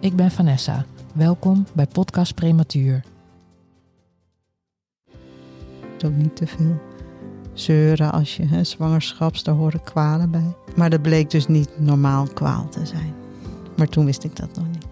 [0.00, 0.84] Ik ben Vanessa.
[1.14, 3.04] Welkom bij Podcast Prematuur.
[6.04, 6.80] ook niet te veel
[7.52, 10.54] zeuren als je hè, zwangerschaps, daar horen kwalen bij.
[10.76, 13.14] Maar dat bleek dus niet normaal kwaal te zijn.
[13.76, 14.86] Maar toen wist ik dat nog niet.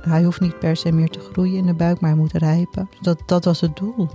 [0.00, 2.88] Hij hoeft niet per se meer te groeien in de buik, maar hij moet rijpen.
[3.00, 4.08] Dat, dat was het doel.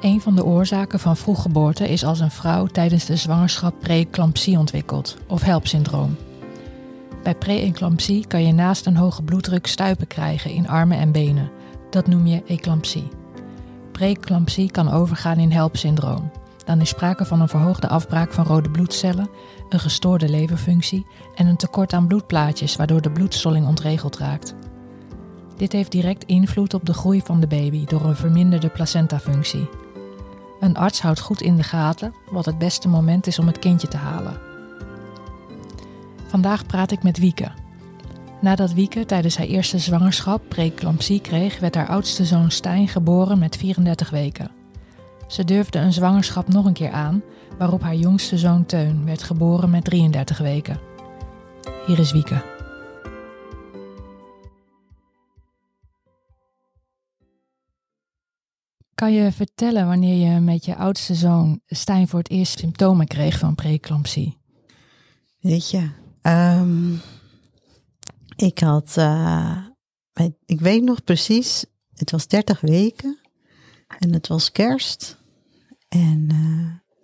[0.00, 5.16] Een van de oorzaken van vroeggeboorte is als een vrouw tijdens de zwangerschap preeclampsie ontwikkelt,
[5.26, 6.16] of HELP-syndroom.
[7.22, 11.50] Bij preeclampsie kan je naast een hoge bloeddruk stuipen krijgen in armen en benen.
[11.90, 13.08] Dat noem je eclampsie.
[13.92, 16.30] Preeclampsie kan overgaan in HELP-syndroom.
[16.64, 19.30] Dan is sprake van een verhoogde afbraak van rode bloedcellen,
[19.68, 24.54] een gestoorde leverfunctie en een tekort aan bloedplaatjes waardoor de bloedstolling ontregeld raakt.
[25.56, 29.68] Dit heeft direct invloed op de groei van de baby door een verminderde placentafunctie.
[30.60, 33.88] Een arts houdt goed in de gaten wat het beste moment is om het kindje
[33.88, 34.47] te halen.
[36.28, 37.50] Vandaag praat ik met Wieke.
[38.40, 43.56] Nadat Wieke tijdens haar eerste zwangerschap preeclampsie kreeg, werd haar oudste zoon Stijn geboren met
[43.56, 44.50] 34 weken.
[45.26, 47.22] Ze durfde een zwangerschap nog een keer aan,
[47.58, 50.80] waarop haar jongste zoon Teun werd geboren met 33 weken.
[51.86, 52.56] Hier is Wieke.
[58.94, 63.38] Kan je vertellen wanneer je met je oudste zoon Stijn voor het eerst symptomen kreeg
[63.38, 64.36] van preeclampsie?
[65.40, 65.90] Weet je,
[66.22, 66.92] ehm,
[68.36, 69.62] ik had, eh,
[70.46, 71.64] ik weet nog precies,
[71.94, 73.18] het was 30 weken
[73.98, 75.16] en het was kerst.
[75.88, 76.96] En, eh,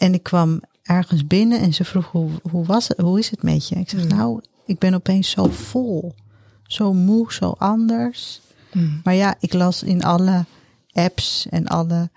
[0.00, 3.42] en ik kwam ergens binnen en ze vroeg, hoe, hoe, was het, hoe is het
[3.42, 3.74] met je?
[3.74, 4.08] Ik zeg, Mm.
[4.08, 6.14] nou, ik ben opeens zo vol,
[6.62, 8.40] zo moe, zo anders.
[8.72, 9.00] Mm.
[9.04, 10.44] Maar ja, ik las in alle
[10.92, 12.10] apps en alle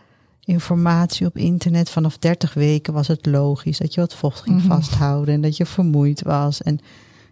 [0.44, 4.68] informatie op internet vanaf 30 weken was het logisch dat je wat vocht ging Mhm.
[4.68, 6.62] vasthouden en dat je vermoeid was.
[6.62, 6.80] En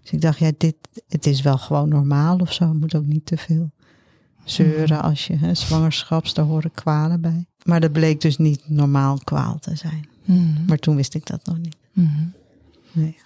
[0.01, 0.75] dus ik dacht, ja, dit,
[1.07, 2.63] het is wel gewoon normaal of zo.
[2.69, 3.71] Het moet ook niet te veel
[4.43, 5.05] zeuren Mhm.
[5.05, 7.45] als je hè, zwangerschaps, daar horen kwalen bij.
[7.63, 10.07] Maar dat bleek dus niet normaal kwaal te zijn.
[10.25, 10.55] Mm.
[10.67, 11.75] Maar toen wist ik dat nog niet.
[12.91, 13.17] Nee.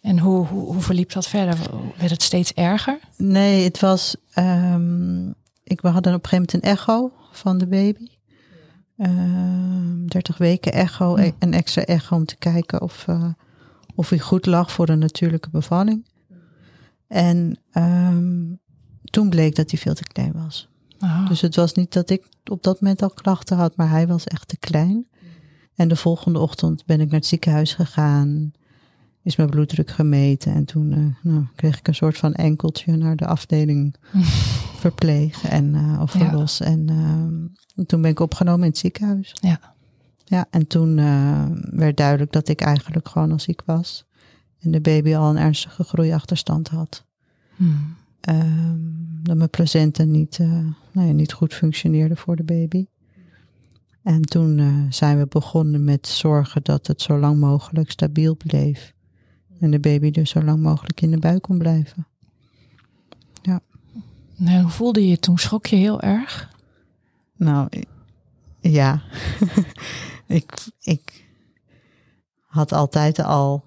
[0.00, 1.58] En hoe, hoe, hoe verliep dat verder?
[1.98, 2.98] Werd het steeds erger?
[3.16, 4.16] Nee, het was.
[4.32, 5.28] ehm,
[5.62, 8.08] ik, we hadden op een gegeven moment een echo van de baby.
[8.96, 11.20] Ehm 30 weken echo, Hm.
[11.22, 13.24] e- een extra echo om te kijken of, eh,
[13.94, 16.06] of hij goed lag voor een natuurlijke bevalling.
[17.06, 18.44] En ehm,
[19.04, 20.68] toen bleek dat hij veel te klein was.
[20.98, 21.28] Ah.
[21.28, 24.24] Dus het was niet dat ik op dat moment al klachten had, maar hij was
[24.24, 25.06] echt te klein.
[25.74, 28.52] En de volgende ochtend ben ik naar het ziekenhuis gegaan.
[29.22, 30.54] Is mijn bloeddruk gemeten.
[30.54, 33.94] En toen eh, nou, kreeg ik een soort van enkeltje naar de afdeling
[34.76, 36.18] verpleeg en eh of Ja.
[36.18, 36.60] verlos.
[36.60, 39.32] En ehm, toen ben ik opgenomen in het ziekenhuis.
[39.40, 39.74] Ja.
[40.24, 44.04] Ja, en toen eh, werd duidelijk dat ik eigenlijk gewoon al ziek was.
[44.60, 47.04] En de baby al een ernstige groeiachterstand had.
[47.56, 47.94] Mm.
[48.20, 48.78] Ehm,
[49.22, 50.48] dat mijn placenta niet, eh,
[50.92, 52.86] nou ja, niet goed functioneerde voor de baby.
[54.02, 58.94] En toen zijn we begonnen met zorgen dat het zo lang mogelijk stabiel bleef.
[59.60, 62.06] En de baby dus zo lang mogelijk in de buik kon blijven.
[64.36, 65.38] Nou, hoe voelde je je toen?
[65.38, 66.50] Schrok je heel erg?
[67.36, 67.68] Nou,
[68.60, 69.02] ja.
[70.26, 71.24] ik, ik
[72.46, 73.64] had altijd al.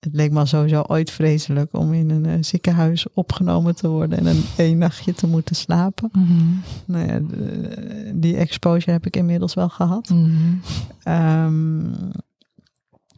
[0.00, 4.26] Het leek me sowieso ooit vreselijk om in een eh, ziekenhuis opgenomen te worden en
[4.26, 6.10] een één nachtje te moeten slapen.
[6.12, 6.44] Mhm.
[6.84, 10.08] Nou ja, de- die exposure heb ik inmiddels wel gehad.
[10.08, 10.54] Mhm.
[11.02, 11.84] Ehm,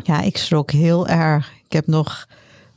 [0.05, 1.53] ja, ik schrok heel erg.
[1.65, 2.29] Ik heb nog,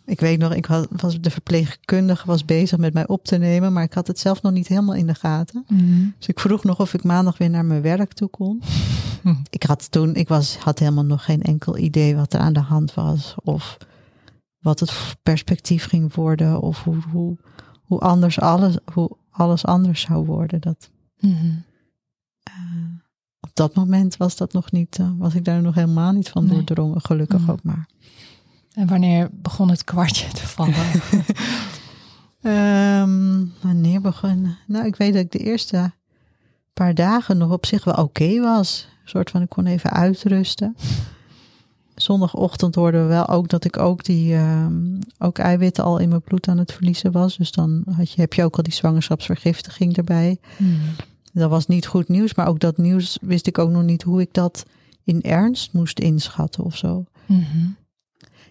[0.09, 3.73] ik weet nog, ik had, was de verpleegkundige was bezig met mij op te nemen,
[3.73, 5.63] maar ik had het zelf nog niet helemaal in de gaten.
[5.67, 6.07] Mhm.
[6.17, 8.61] Dus ik vroeg nog of ik maandag weer naar mijn werk toe kon.
[9.49, 12.59] Ik had toen, ik was, had helemaal nog geen enkel idee wat er aan de
[12.59, 13.35] hand was.
[13.43, 13.77] Of
[14.59, 16.61] wat het perspectief ging worden.
[16.61, 17.37] Of hoe, hoe,
[17.83, 20.61] hoe, anders alles, hoe alles anders zou worden.
[20.61, 20.89] Dat,
[21.19, 21.51] Mhm.
[22.43, 22.53] eh,
[23.39, 26.45] op dat moment was dat nog niet, eh, was ik daar nog helemaal niet van
[26.45, 26.53] Nee.
[26.53, 27.01] doordrongen.
[27.01, 27.51] Gelukkig Mhm.
[27.51, 27.87] ook maar.
[28.79, 30.73] En wanneer begon het kwartje te vallen?
[32.41, 34.55] Ehm, wanneer begon?
[34.67, 35.91] Nou, ik weet dat ik de eerste
[36.73, 38.87] paar dagen nog op zich wel oké was.
[39.03, 40.75] Een soort van, ik kon even uitrusten.
[41.95, 46.21] zondagochtend hoorden we wel ook dat ik ook die ehm, ook eiwitten al in mijn
[46.21, 47.37] bloed aan het verliezen was.
[47.37, 50.37] Dus dan had je, heb je ook al die zwangerschapsvergiftiging erbij.
[50.57, 50.73] Mhm.
[51.33, 54.21] Dat was niet goed nieuws, maar ook dat nieuws wist ik ook nog niet hoe
[54.21, 54.65] ik dat
[55.03, 57.05] in ernst moest inschatten of zo.
[57.25, 57.67] Mhm.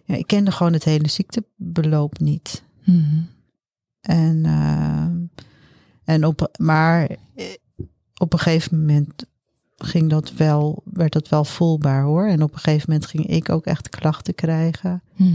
[0.08, 2.62] Ja, ik kende gewoon het hele ziektebeloop niet.
[2.84, 3.20] Mhm.
[4.00, 5.16] En, ehm,
[6.04, 7.46] en op, maar eh,
[8.16, 9.24] op een gegeven moment
[9.76, 12.26] ging dat wel, werd dat wel voelbaar hoor.
[12.26, 15.02] En op een gegeven moment ging ik ook echt klachten krijgen.
[15.16, 15.34] Mhm.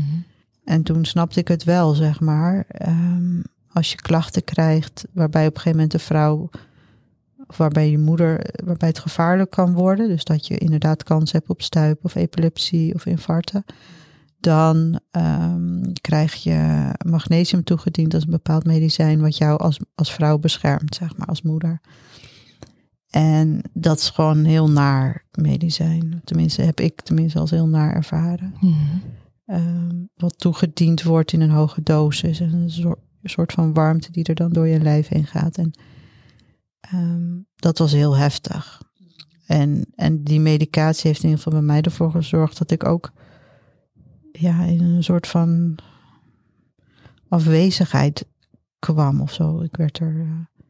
[0.64, 2.66] En toen snapte ik het wel, zeg maar.
[2.68, 3.42] Ehm,
[3.72, 6.50] als je klachten krijgt, waarbij op een gegeven moment de vrouw,
[7.48, 11.50] of waarbij je moeder, waarbij het gevaarlijk kan worden, dus dat je inderdaad kans hebt
[11.50, 13.66] op stuip of epilepsie of infarten,
[14.44, 18.14] dan ehm, krijg je magnesium toegediend.
[18.14, 21.82] Is een bepaald medicijn wat jou als, als vrouw beschermt, zeg maar, als moeder.
[23.10, 26.22] En dat is gewoon een heel naar medicijn.
[26.24, 28.56] Tenminste, heb ik tenminste als heel naar ervaren.
[28.62, 28.74] Mhm.
[29.46, 32.40] Ehm, wat toegediend wordt in een hoge dosis.
[32.40, 35.58] En een soort, een soort van warmte die er dan door je lijf heen gaat.
[35.58, 35.72] En
[36.80, 38.82] ehm, dat was heel heftig.
[39.46, 43.12] En, en die medicatie heeft in ieder geval bij mij ervoor gezorgd dat ik ook
[44.40, 45.78] ja, in een soort van
[47.28, 48.26] afwezigheid
[48.80, 49.62] kwam of zo.
[49.62, 50.62] Ik werd er eh,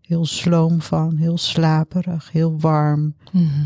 [0.00, 3.14] heel sloom van, heel slaperig, heel warm.
[3.32, 3.64] Mhm.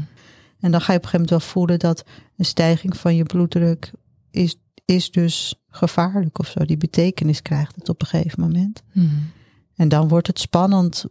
[0.61, 2.05] En dan ga je op een gegeven moment wel voelen dat
[2.37, 3.93] een stijging van je bloeddruk
[4.31, 6.65] is, is dus gevaarlijk of zo.
[6.65, 8.83] Die betekenis krijgt het op een gegeven moment.
[8.93, 9.07] Mhm.
[9.75, 11.05] En dan wordt het spannend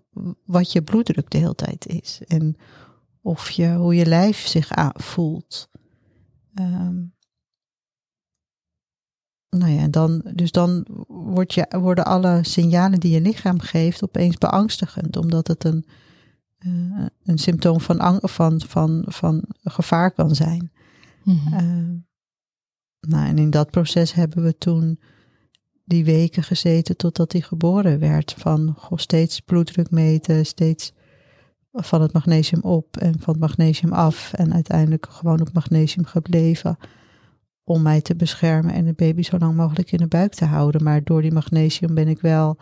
[0.45, 2.21] wat je bloeddruk de hele tijd is.
[2.27, 2.57] En
[3.21, 5.69] of je, hoe je lijf zich voelt.
[6.53, 6.95] Ehm,
[9.49, 14.03] nou ja, en dan, dus dan wordt je, worden alle signalen die je lichaam geeft
[14.03, 15.17] opeens beangstigend.
[15.17, 15.85] Omdat het een,
[16.57, 20.71] eh, een symptoom van, ang- van, van, van gevaar kan zijn.
[21.23, 21.53] Mhm.
[21.53, 21.99] Eh,
[22.99, 24.99] nou, en in dat proces hebben we toen
[25.83, 28.33] die weken gezeten totdat hij geboren werd.
[28.37, 30.93] Van goh, steeds bloeddruk meten, steeds
[31.71, 34.33] van het magnesium op en van het magnesium af.
[34.33, 36.77] En uiteindelijk gewoon op magnesium gebleven
[37.65, 40.83] om mij te beschermen en de baby zo lang mogelijk in de buik te houden.
[40.83, 42.57] Maar door die magnesium ben ik wel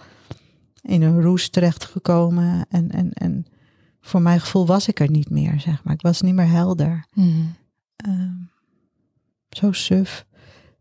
[0.81, 2.65] in een roes terechtgekomen.
[2.69, 3.45] En, en, en
[4.01, 5.93] voor mijn gevoel was ik er niet meer, zeg maar.
[5.93, 7.05] Ik was niet meer helder.
[7.13, 7.45] Mhm.
[7.95, 8.33] Ehm,
[9.49, 10.25] zo suf.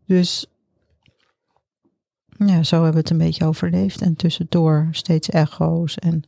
[0.05, 0.45] Dus
[2.37, 4.01] ja, zo hebben we het een beetje overleefd.
[4.01, 5.97] En tussendoor steeds echo's.
[5.97, 6.23] En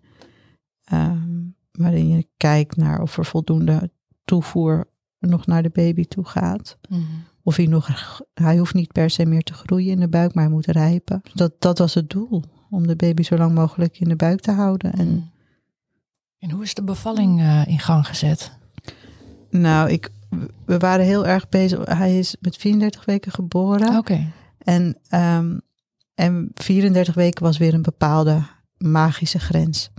[0.83, 3.91] ehm, waarin je kijkt naar of er voldoende
[4.25, 4.87] toevoer
[5.19, 6.77] nog naar de baby toe gaat.
[6.89, 7.01] Mhm.
[7.47, 7.89] Of hij nog,
[8.33, 11.21] hij hoeft niet per se meer te groeien in de buik, maar hij moet rijpen.
[11.33, 12.43] Dat, dat was het doel.
[12.69, 14.93] Om de baby zo lang mogelijk in de buik te houden.
[14.93, 15.23] En Mhm.
[16.39, 18.51] En hoe is de bevalling eh, in gang gezet?
[19.49, 20.09] nou, ik,
[20.65, 21.85] we waren heel erg bezig.
[21.85, 23.97] Hij is met 34 weken geboren.
[23.97, 24.31] Oké.
[24.57, 25.57] En, ehm,
[26.15, 28.43] en 34 weken was weer een bepaalde
[28.77, 29.89] magische grens.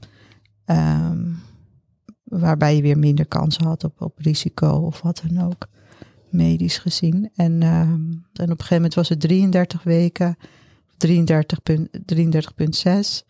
[0.64, 1.24] Ehm,
[2.24, 5.66] waarbij je weer minder kansen had op, op risico of wat dan ook,
[6.30, 7.30] medisch gezien.
[7.36, 10.36] En, ehm, en op een gegeven moment was het 33 weken,
[10.96, 13.24] 33 punt- 33,6,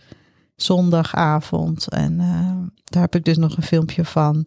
[0.57, 1.89] zondagavond.
[1.89, 4.47] En ehm, daar heb ik dus nog een filmpje van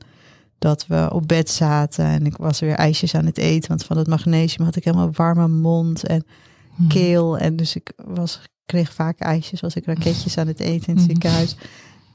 [0.59, 3.97] dat we op bed zaten en ik was weer ijsjes aan het eten, want van
[3.97, 6.23] het magnesium had ik helemaal warme mond en
[6.75, 6.87] Mhm.
[6.89, 7.37] keel.
[7.37, 11.03] En dus ik was, kreeg vaak ijsjes, was ik raketjes aan het eten in het
[11.03, 11.05] Mhm.
[11.11, 11.55] ziekenhuis.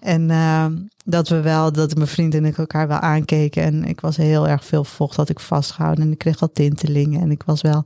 [0.05, 3.63] En ehm, dat we wel, dat mijn vriend en ik elkaar wel aankeken.
[3.63, 6.05] En ik was heel erg veel vocht had ik vastgehouden.
[6.05, 7.21] En ik kreeg al tintelingen.
[7.21, 7.85] En ik was wel,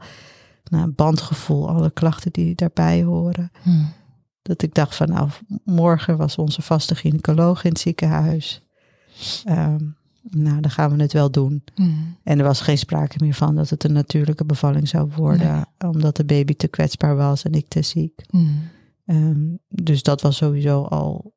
[0.65, 3.51] nou, een bandgevoel, alle klachten die daarbij horen.
[3.65, 3.85] Mhm.
[4.43, 5.29] Dat ik dacht van, nou,
[5.65, 8.63] morgen was onze vaste gynaecoloog in het ziekenhuis.
[9.45, 9.85] Ehm,
[10.23, 11.65] nou, dan gaan we het wel doen.
[11.75, 11.91] Mhm.
[12.23, 15.67] En er was geen sprake meer van dat het een natuurlijke bevalling zou worden.
[15.79, 18.23] Omdat de baby te kwetsbaar was en ik te ziek.
[18.31, 18.45] Mhm.
[19.07, 21.37] Ehm, dus dat was sowieso al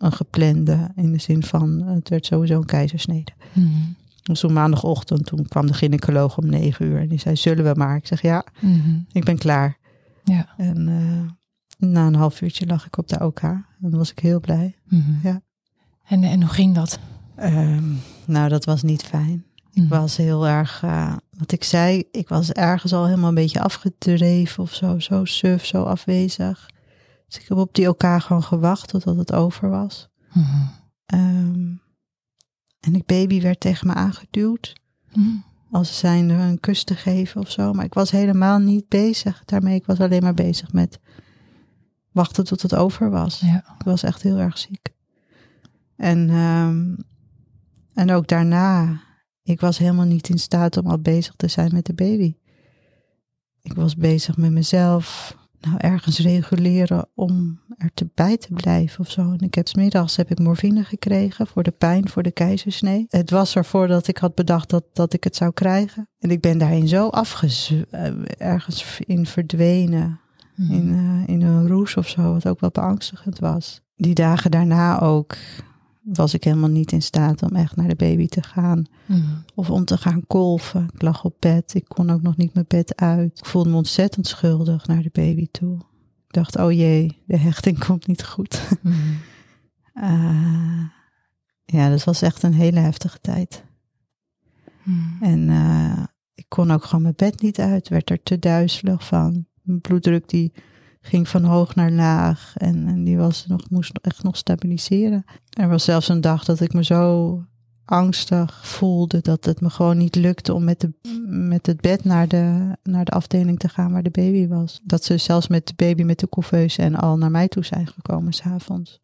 [0.00, 3.32] een geplande in de zin van het werd sowieso een keizersnede.
[3.52, 3.68] Mhm.
[4.22, 7.72] Dus toen maandagochtend, toen kwam de gynaecoloog om negen uur en die zei, zullen we
[7.74, 7.96] maar?
[7.96, 8.98] Ik zeg, ja, Mhm.
[9.12, 9.78] ik ben klaar.
[10.24, 10.48] Ja.
[10.56, 13.42] En eh, na een half uurtje lag ik op de OK.
[13.42, 14.74] En dan was ik heel blij.
[14.88, 15.12] Mhm.
[15.22, 15.40] Ja.
[16.06, 16.98] En, en hoe ging dat?
[17.36, 17.84] Ehm,
[18.26, 19.44] nou, dat was niet fijn.
[19.72, 19.82] Mhm.
[19.84, 23.60] Ik was heel erg, eh, wat ik zei, ik was ergens al helemaal een beetje
[23.62, 26.70] afgedreven of zo, zo suf, zo afwezig.
[27.30, 30.08] Dus ik heb op die elkaar gewoon gewacht totdat het over was.
[30.32, 30.66] Mhm.
[31.06, 31.74] Ehm,
[32.80, 34.80] en die baby werd tegen me aangeduwd,
[35.12, 35.28] Mhm.
[35.70, 37.72] als zijnde een kus te geven of zo.
[37.72, 39.74] Maar ik was helemaal niet bezig daarmee.
[39.74, 40.98] Ik was alleen maar bezig met
[42.12, 43.40] wachten tot het over was.
[43.40, 43.56] Ja.
[43.78, 44.88] Ik was echt heel erg ziek.
[45.96, 46.94] En, ehm,
[47.94, 49.00] en ook daarna,
[49.42, 52.34] ik was helemaal niet in staat om al bezig te zijn met de baby.
[53.62, 55.36] was bezig met mezelf.
[55.60, 59.20] Nou, ergens reguleren om er te bij te blijven of zo.
[59.20, 63.06] En ik heb smiddags heb ik morfine gekregen voor de pijn, voor de keizersnee.
[63.08, 66.08] Het was ervoor dat ik had bedacht dat, dat ik het zou krijgen.
[66.18, 67.72] En ik ben daarin zo afgez...
[67.90, 70.20] eh, ergens in verdwenen.
[70.54, 70.72] Mhm.
[70.72, 73.80] In, eh, in een roes of zo, wat ook wel beangstigend was.
[73.96, 75.36] Die dagen daarna ook
[76.02, 78.84] was ik helemaal niet in staat om echt naar de baby te gaan.
[79.06, 79.20] Mhm.
[79.54, 80.88] Of om te gaan kolven.
[80.94, 81.74] Ik lag op bed.
[81.74, 83.38] Ik kon ook nog niet mijn bed uit.
[83.38, 85.76] Ik voelde me ontzettend schuldig naar de baby toe.
[86.26, 88.68] Ik dacht, oh jee, de hechting komt niet goed.
[88.82, 88.96] Mhm.
[89.94, 90.84] Eh,
[91.64, 93.64] ja, dat was echt een hele heftige tijd.
[94.82, 95.24] Mhm.
[95.24, 96.04] En eh,
[96.34, 97.88] ik kon ook gewoon mijn bed niet uit.
[97.88, 99.46] Werd er te duizelig van.
[99.62, 100.52] Mijn bloeddruk die
[101.00, 102.52] ging van hoog naar laag.
[102.56, 105.24] En, en die was nog, moest echt nog stabiliseren.
[105.50, 107.44] Er was zelfs een dag dat ik me zo
[107.84, 110.92] angstig voelde dat het me gewoon niet lukte om met, de,
[111.28, 114.80] met het bed naar de, naar de afdeling te gaan waar de baby was.
[114.84, 117.86] Dat ze zelfs met de baby met de couveuse en al naar mij toe zijn
[117.86, 119.00] gekomen s'avonds.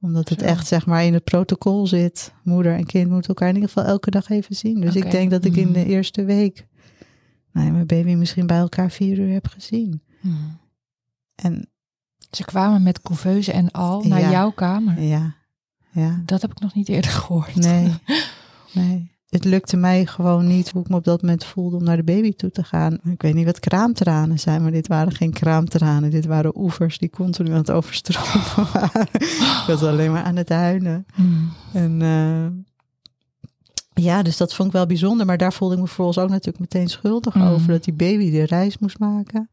[0.00, 2.32] Omdat het echt zeg maar in het protocol zit.
[2.42, 4.80] Moeder en kind moeten elkaar in ieder geval elke dag even zien.
[4.80, 5.88] Dus ik denk dat ik in de Mhm.
[5.88, 6.66] eerste week
[7.50, 10.02] mijn baby misschien bij elkaar vier uur heb gezien.
[10.20, 10.34] Mhm.
[11.42, 11.68] En
[12.30, 14.30] Ze kwamen met couveuse en al naar Ja.
[14.30, 15.02] jouw kamer.
[15.02, 15.34] ja,
[15.90, 16.20] ja.
[16.24, 17.54] Dat heb ik nog niet eerder gehoord.
[17.54, 17.92] Nee,
[18.74, 19.10] nee.
[19.28, 22.02] Het lukte mij gewoon niet hoe ik me op dat moment voelde om naar de
[22.02, 22.98] baby toe te gaan.
[23.04, 26.10] Ik weet niet wat kraamtranen zijn, maar dit waren geen kraamtranen.
[26.10, 29.06] Dit waren oevers die continu aan het overstromen waren.
[29.12, 31.06] Ik was alleen maar aan het huilen.
[31.16, 31.44] Mhm.
[31.72, 35.26] En eh, ja, dus dat vond ik wel bijzonder.
[35.26, 37.42] Maar daar voelde ik me vervolgens ook natuurlijk meteen schuldig Mm.
[37.42, 37.68] over.
[37.68, 39.50] Dat die baby de reis moest maken.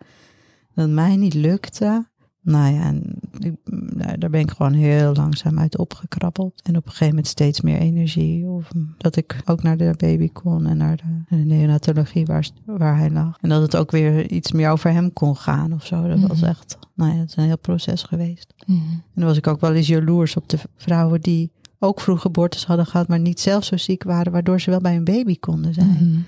[0.78, 2.08] Dat mij niet lukte.
[2.42, 3.54] Nou ja, en ik,
[3.96, 6.62] nou, daar ben ik gewoon heel langzaam uit opgekrabbeld.
[6.64, 8.46] En op een gegeven moment steeds meer energie.
[8.46, 12.50] Of dat ik ook naar de baby kon en naar de, naar de neonatologie waar,
[12.66, 13.38] waar hij lag.
[13.42, 16.08] En dat het ook weer iets meer over hem kon gaan of zo.
[16.08, 16.50] Dat was Mhm.
[16.50, 18.54] echt, nou ja, het is een heel proces geweest.
[18.66, 18.78] Mhm.
[18.92, 22.66] En dan was ik ook wel eens jaloers op de vrouwen die ook vroeg geboortes
[22.66, 25.74] hadden gehad, maar niet zelf zo ziek waren, waardoor ze wel bij een baby konden
[25.74, 25.90] zijn.
[25.90, 26.20] Mhm.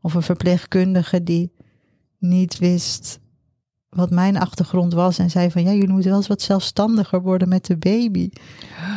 [0.00, 1.52] Of een verpleegkundige die
[2.18, 3.20] niet wist
[3.96, 7.48] wat mijn achtergrond was en zei van ja, jullie moeten wel eens wat zelfstandiger worden
[7.48, 8.30] met de baby.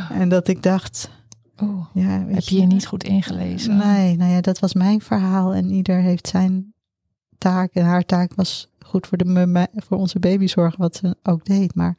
[0.09, 1.09] En dat ik dacht,
[1.93, 3.77] ja, heb je je niet goed ingelezen?
[3.77, 6.73] Nee, nou ja, dat was mijn verhaal en ieder heeft zijn
[7.37, 11.75] taak en haar taak was goed voor, de, voor onze babyzorg, wat ze ook deed.
[11.75, 11.97] Maar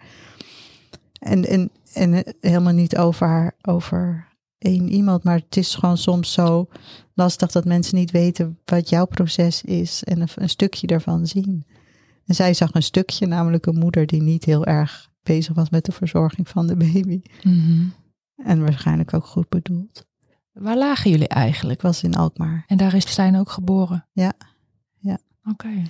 [1.19, 6.33] en, en, en helemaal niet over, haar, over één iemand, maar het is gewoon soms
[6.33, 6.69] zo
[7.15, 11.65] lastig dat mensen niet weten wat jouw proces is en een, een stukje daarvan zien.
[12.27, 15.85] En zij zag een stukje, namelijk een moeder die niet heel erg bezig was met
[15.85, 17.23] de verzorging van de baby.
[17.43, 17.87] Mhm.
[18.37, 20.07] En waarschijnlijk ook goed bedoeld.
[20.53, 21.83] Waar lagen jullie Ik eigenlijk?
[21.83, 22.65] was in Alkmaar.
[22.67, 24.07] En daar is Stijn ook geboren?
[24.13, 24.33] Ja,
[24.99, 25.19] ja.
[25.51, 25.83] Oké.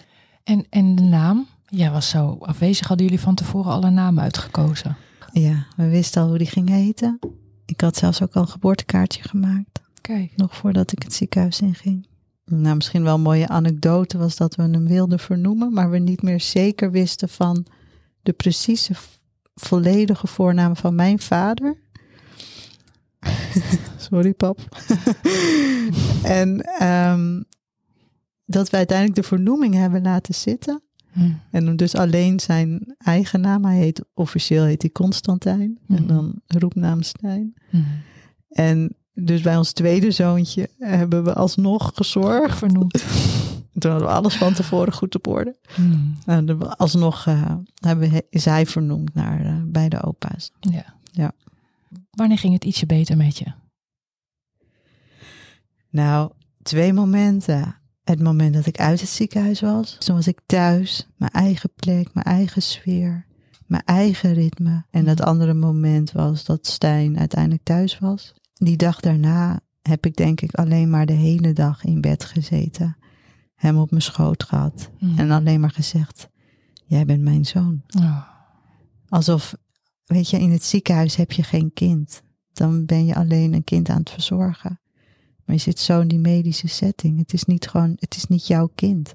[0.44, 1.46] En, en de naam?
[1.66, 2.88] Jij was zo afwezig.
[2.88, 4.96] Hadden jullie van tevoren alle namen uitgekozen?
[5.32, 7.18] Ja, we wisten al hoe die ging heten.
[7.64, 9.80] Ik had zelfs ook al een geboortekaartje gemaakt.
[10.00, 10.36] Kijk.
[10.36, 12.06] Nog voordat ik het ziekenhuis inging.
[12.50, 15.72] Nou, misschien wel een mooie anekdote was dat we hem wilden vernoemen.
[15.72, 17.66] Maar we niet meer zeker wisten van
[18.22, 18.94] de precieze,
[19.54, 21.76] volledige voornaam van mijn vader.
[23.96, 24.58] Sorry, pap.
[26.22, 27.42] en ehm,
[28.44, 30.82] dat we uiteindelijk de vernoeming hebben laten zitten.
[31.12, 31.30] Hm.
[31.50, 33.64] En hem dus alleen zijn eigen naam.
[33.64, 35.78] Hij heet officieel heet hij Constantijn.
[35.88, 36.06] En Mhm.
[36.06, 37.54] dan roepnaam Stijn.
[37.70, 37.76] Hm.
[38.48, 42.58] En dus bij ons tweede zoontje hebben we alsnog gezorgd.
[42.58, 43.04] Vernoemd.
[43.78, 45.56] Toen hadden we alles van tevoren goed op orde.
[45.74, 45.96] Hm.
[46.26, 50.50] En alsnog eh, hebben, we- is hij vernoemd naar eh, beide opa's.
[50.60, 50.94] Ja.
[51.12, 51.32] Ja.
[52.10, 53.44] Wanneer ging het ietsje beter met je?
[55.90, 56.30] Nou,
[56.62, 57.76] twee momenten.
[58.04, 59.96] Het moment dat ik uit het ziekenhuis was.
[59.98, 61.06] Toen was ik thuis.
[61.16, 63.26] Mijn eigen plek, mijn eigen sfeer.
[63.66, 64.84] Mijn eigen ritme.
[64.90, 68.34] En dat andere moment was dat Stijn uiteindelijk thuis was.
[68.58, 72.96] Die dag daarna heb ik denk ik alleen maar de hele dag in bed gezeten.
[73.54, 74.90] Hem op mijn schoot gehad.
[75.16, 76.28] En alleen maar gezegd,
[76.86, 77.82] jij bent mijn zoon.
[77.98, 78.22] Oh.
[79.08, 79.54] Alsof,
[80.04, 82.22] weet je, in het ziekenhuis heb je geen kind.
[82.52, 84.80] Dan ben je alleen een kind aan het verzorgen.
[85.44, 87.18] Maar je zit zo in die medische setting.
[87.18, 89.12] Het is niet gewoon, het is niet jouw kind.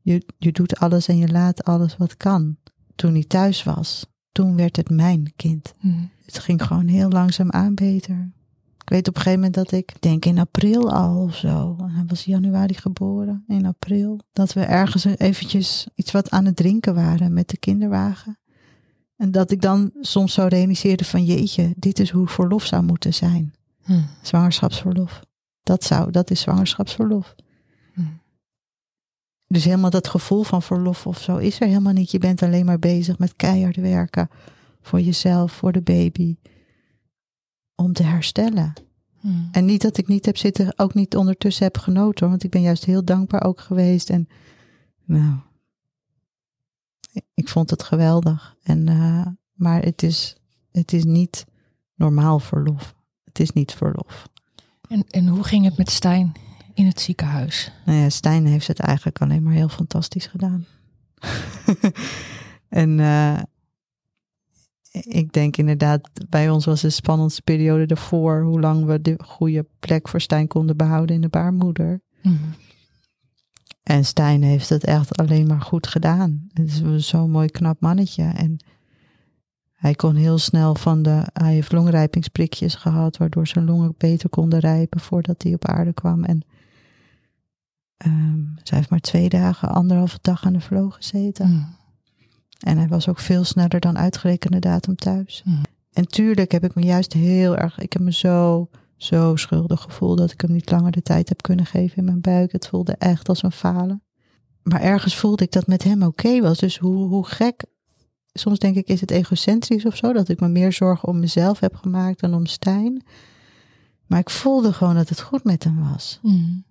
[0.00, 2.56] Je, je doet alles en je laat alles wat kan.
[2.94, 5.74] Toen hij thuis was, toen werd het mijn kind.
[6.24, 8.32] Het ging gewoon heel langzaam aan beter.
[8.84, 12.04] Ik weet op een gegeven moment dat ik, denk in april al of zo, hij
[12.06, 17.32] was januari geboren, in april, dat we ergens eventjes iets wat aan het drinken waren
[17.32, 18.38] met de kinderwagen.
[19.16, 23.14] En dat ik dan soms zo realiseerde van jeetje, dit is hoe verlof zou moeten
[23.14, 23.54] zijn.
[23.82, 24.00] Hm.
[24.22, 25.20] Zwangerschapsverlof.
[25.62, 27.34] Dat zou, dat is zwangerschapsverlof.
[27.94, 28.00] Hm.
[29.46, 32.10] Dus helemaal dat gevoel van verlof of zo is er helemaal niet.
[32.10, 34.28] Je bent alleen maar bezig met keihard werken
[34.80, 36.36] voor jezelf, voor de baby.
[37.74, 38.72] Om te herstellen.
[39.20, 39.48] Hmm.
[39.52, 42.20] En niet dat ik niet heb zitten, ook niet ondertussen heb genoten.
[42.20, 44.10] hoor, Want ik ben juist heel dankbaar ook geweest.
[44.10, 44.28] En
[45.04, 45.34] nou,
[47.34, 48.56] ik vond het geweldig.
[48.62, 50.36] En, eh, maar het is,
[50.72, 51.44] het is niet
[51.94, 52.94] normaal verlof.
[53.24, 54.28] Het is niet verlof.
[54.88, 56.32] En, en hoe ging het met Stijn
[56.74, 57.72] in het ziekenhuis?
[57.84, 60.66] Nou ja, Stijn heeft het eigenlijk alleen maar heel fantastisch gedaan.
[62.68, 63.38] en eh,
[65.02, 69.66] ik denk inderdaad, bij ons was de spannendste periode ervoor hoe lang we de goede
[69.78, 72.00] plek voor Stijn konden behouden in de baarmoeder.
[72.20, 72.54] Hmm.
[73.82, 76.46] En Stijn heeft het echt alleen maar goed gedaan.
[76.52, 78.22] Het is zo'n mooi knap mannetje.
[78.22, 78.64] En
[79.72, 81.22] hij kon heel snel van de.
[81.32, 86.24] Hij heeft longrijpingsprikjes gehad, waardoor zijn longen beter konden rijpen voordat hij op aarde kwam.
[86.24, 86.42] En
[87.96, 91.46] ehm zij heeft maar twee dagen, anderhalve dag aan de vloog gezeten.
[91.46, 91.82] Hmm.
[92.64, 95.44] En hij was ook veel sneller dan uitgerekende datum thuis.
[95.92, 97.78] En tuurlijk heb ik me juist heel erg.
[97.78, 101.42] Ik heb me zo, zo schuldig gevoeld dat ik hem niet langer de tijd heb
[101.42, 102.52] kunnen geven in mijn buik.
[102.52, 104.02] Het voelde echt als een falen.
[104.62, 106.58] Maar ergens voelde ik dat met hem oké was.
[106.58, 107.64] Dus hoe, hoe gek.
[108.32, 110.12] Soms denk ik, is het egocentrisch of zo?
[110.12, 113.04] Dat ik me meer zorgen om mezelf heb gemaakt dan om Stijn.
[114.06, 116.18] Maar ik voelde gewoon dat het goed met hem was.
[116.22, 116.64] Hmm.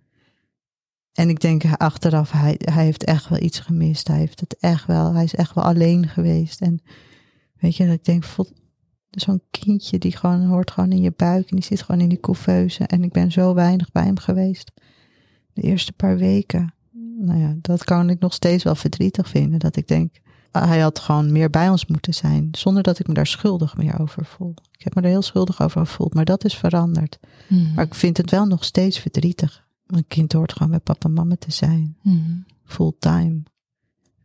[1.13, 4.07] En ik denk achteraf, hij, hij heeft echt wel iets gemist.
[4.07, 6.61] Hij heeft het echt wel, hij is echt wel alleen geweest.
[6.61, 6.81] En
[7.59, 8.25] weet je, dat ik denk,
[9.09, 12.19] zo'n kindje die gewoon hoort gewoon in je buik en die zit gewoon in die
[12.19, 12.83] couveuse.
[12.83, 14.71] En ik ben zo weinig bij hem geweest.
[15.53, 16.73] De eerste paar weken.
[17.17, 19.59] Nou ja, dat kan ik nog steeds wel verdrietig vinden.
[19.59, 20.15] Dat ik denk,
[20.51, 22.47] hij had gewoon meer bij ons moeten zijn.
[22.51, 24.53] Zonder dat ik me daar schuldig meer over voel.
[24.71, 27.19] Ik heb me er heel schuldig over gevoeld, maar dat is veranderd.
[27.47, 27.71] Hmm.
[27.75, 29.65] Maar ik vind het wel nog steeds verdrietig.
[29.87, 31.97] Een kind hoort gewoon bij papa en mama te zijn.
[32.01, 32.45] Hmm.
[32.65, 33.43] Fulltime.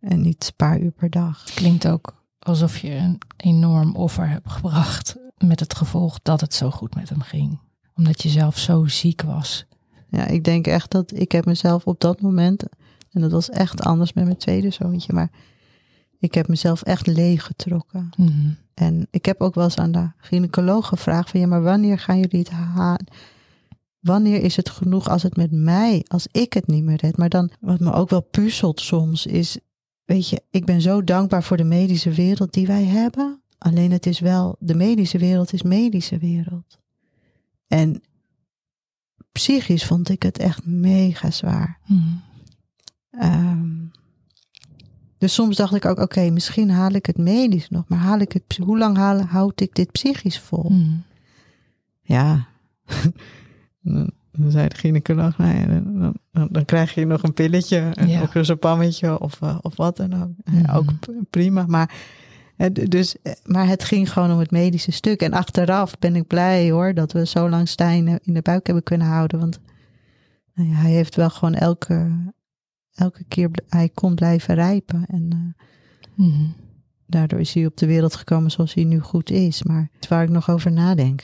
[0.01, 1.45] En niet een paar uur per dag.
[1.45, 5.17] Klinkt ook alsof je een enorm offer hebt gebracht.
[5.37, 7.59] Met het gevolg dat het zo goed met hem ging.
[7.95, 9.67] Omdat je zelf zo ziek was.
[10.09, 12.65] Ja, ik denk echt dat ik heb mezelf op dat moment...
[13.09, 15.13] En dat was echt anders met mijn tweede zoontje.
[15.13, 15.31] Maar
[16.19, 18.11] ik heb mezelf echt leeggetrokken.
[18.17, 18.57] Hmm.
[18.75, 22.19] En ik heb ook wel eens aan de gynaecoloog gevraagd van ja, maar wanneer gaan
[22.19, 23.07] jullie het halen?
[24.01, 27.17] Wanneer is het genoeg als het met mij, als ik het niet meer red?
[27.17, 29.59] Maar dan, wat me ook wel puzzelt soms, is,
[30.05, 33.43] weet je, ik ben zo dankbaar voor de medische wereld die wij hebben.
[33.59, 36.79] Alleen het is wel, de medische wereld is medische wereld.
[37.67, 38.03] En
[39.33, 41.79] psychisch vond ik het echt mega zwaar.
[41.85, 42.23] Hmm.
[43.11, 43.69] Ehm,
[45.19, 48.33] dus soms dacht ik ook, oké, misschien haal ik het medisch nog, maar haal ik
[48.33, 50.67] het, hoe lang haal, houd ik dit psychisch vol?
[50.67, 51.03] Hmm.
[52.03, 52.47] Ja,
[54.33, 58.09] dan zei de gynaecoloog, nou ja, dan, dan- dan, krijg je nog een pilletje, een
[58.09, 58.23] Ja.
[58.23, 60.31] oclosopammetje of, eh, of wat dan ook.
[60.45, 60.77] Ja, Mhm.
[60.77, 60.91] ook
[61.31, 61.95] prima, maar,
[62.73, 65.21] dus, eh, maar het ging gewoon om het medische stuk.
[65.23, 68.85] En achteraf ben ik blij hoor, dat we zo lang Stijn in de buik hebben
[68.85, 69.39] kunnen houden.
[69.39, 69.61] Want
[70.55, 72.11] nou ja, hij heeft wel gewoon elke,
[72.95, 75.05] elke keer, hij kon blijven rijpen.
[75.09, 75.65] En eh,
[76.15, 76.55] Hmm.
[77.07, 79.63] daardoor is hij op de wereld gekomen zoals hij nu goed is.
[79.63, 81.23] Maar het waar ik nog over nadenk.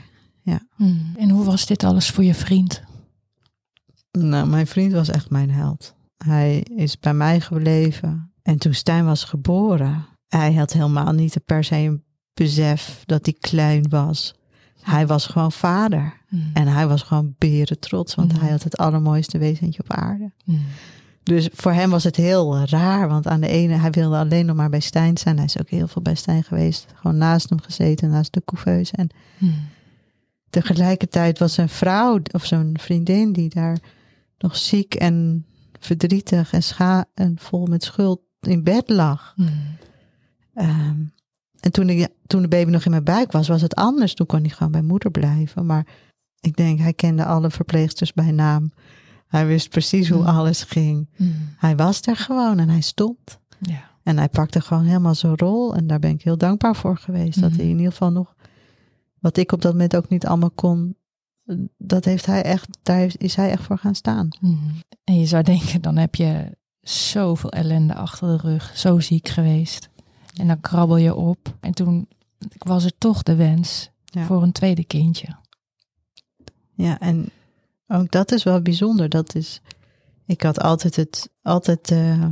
[0.76, 1.12] Hmm.
[1.18, 2.82] En hoe was dit alles voor je vriend?
[4.12, 5.94] Nou, mijn vriend was echt mijn held.
[6.16, 8.32] Hij is bij mij gebleven.
[8.42, 12.02] En toen Stijn was geboren, hij had helemaal niet per se een
[12.34, 14.34] besef dat hij klein was.
[14.80, 16.20] Hij was gewoon vader.
[16.28, 16.50] Hmm.
[16.54, 18.40] En hij was gewoon beren trots, want Mhm.
[18.40, 20.32] hij had het allermooiste wezentje op aarde.
[20.44, 20.60] Hmm.
[21.22, 24.56] Dus voor hem was het heel raar, want aan de ene, hij wilde alleen nog
[24.56, 25.36] maar bij Stijn zijn.
[25.36, 26.86] Hij is ook heel veel bij Stijn geweest.
[26.94, 28.92] Gewoon naast hem gezeten, naast de couveuse.
[28.92, 29.54] En Hmm.
[30.54, 33.78] Tegelijkertijd was zijn vrouw of zijn vriendin die daar
[34.38, 35.46] nog ziek en
[35.78, 39.32] verdrietig en, scha en vol met schuld in bed lag.
[39.36, 39.48] Hmm.
[40.54, 41.00] Ehm,
[41.60, 44.14] en toen, ik, toen de baby nog in mijn buik was, was het anders.
[44.14, 45.66] Toen kon hij gewoon bij moeder blijven.
[45.66, 45.86] Maar
[46.40, 48.72] ik denk, hij kende alle verpleegsters bij naam.
[49.26, 50.36] Hij wist precies hoe Hmm.
[50.36, 51.08] alles ging.
[51.16, 51.34] Hmm.
[51.56, 53.38] Hij was er gewoon en hij stond.
[53.58, 53.90] Ja.
[54.02, 55.74] En hij pakte gewoon helemaal zijn rol.
[55.74, 57.40] En daar ben ik heel dankbaar voor geweest.
[57.40, 58.33] Dat hij in ieder geval nog,
[59.24, 60.96] wat ik op dat moment ook niet allemaal kon,
[61.78, 64.28] dat heeft hij echt, daar is hij echt voor gaan staan.
[64.40, 64.72] Hmm.
[65.04, 68.72] En je zou denken, dan heb je zoveel ellende achter de rug.
[68.76, 69.88] Zo ziek geweest.
[70.36, 71.56] En dan krabbel je op.
[71.60, 72.08] En toen
[72.58, 74.24] was er toch de wens Ja.
[74.24, 75.36] voor een tweede kindje.
[76.74, 77.28] Ja, en
[77.86, 79.08] ook dat is wel bijzonder.
[79.08, 79.60] Dat is,
[80.26, 82.28] ik had altijd het, altijd eh,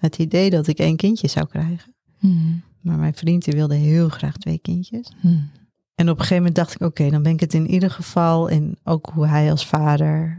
[0.00, 1.94] het idee dat ik één kindje zou krijgen.
[2.18, 2.62] Hmm.
[2.80, 5.12] Maar mijn vriend die wilde heel graag twee kindjes.
[5.20, 5.50] Hmm.
[5.96, 8.50] En op een gegeven moment dacht ik, oké, dan ben ik het in ieder geval.
[8.50, 10.38] En ook hoe hij als vader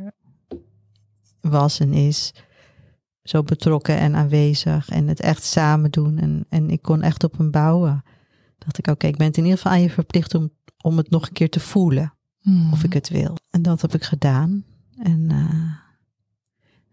[1.41, 2.33] was en is.
[3.23, 6.17] zo betrokken en aanwezig en het echt samen doen.
[6.17, 8.03] En, en ik kon echt op hem bouwen.
[8.57, 10.49] Dacht ik, oké, ik ben het in ieder geval aan je verplicht om,
[10.81, 12.13] om het nog een keer te voelen.
[12.41, 12.71] Mhm.
[12.71, 13.35] Of ik het wil.
[13.49, 14.65] En dat heb ik gedaan.
[14.97, 15.86] En, eh,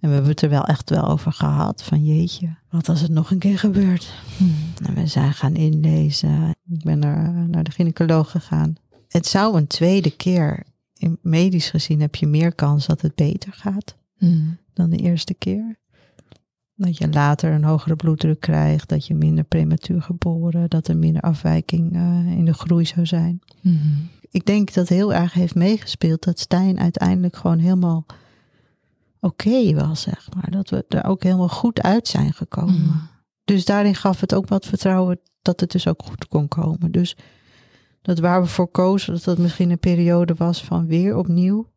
[0.05, 1.83] en we hebben het er wel echt wel over gehad.
[1.83, 4.14] Van jeetje, wat als het nog een keer gebeurt?
[4.37, 4.87] Mhm.
[4.88, 6.55] En we zijn gaan inlezen.
[6.69, 8.75] Ik ben naar, naar de gynaecoloog gegaan.
[9.09, 10.62] Het zou een tweede keer,
[10.97, 14.49] in medisch gezien heb je meer kans dat het beter gaat Mhm.
[14.73, 15.77] dan de eerste keer.
[16.75, 21.23] Dat je later een hogere bloeddruk krijgt, dat je minder prematuur geboren, dat er minder
[21.23, 23.40] afwijking eh, in de groei zou zijn.
[23.61, 23.77] Mhm.
[24.31, 28.07] Ik denk dat heel erg heeft meegespeeld dat Stijn uiteindelijk gewoon helemaal
[29.24, 30.50] oké was, zeg maar.
[30.50, 32.80] Dat we er ook helemaal goed uit zijn gekomen.
[32.80, 32.98] Mhm.
[33.44, 36.92] Dus daarin gaf het ook wat vertrouwen dat het dus ook goed kon komen.
[36.92, 37.16] Dus
[38.02, 41.72] dat waar we voor kozen, dat dat misschien een periode was van weer opnieuw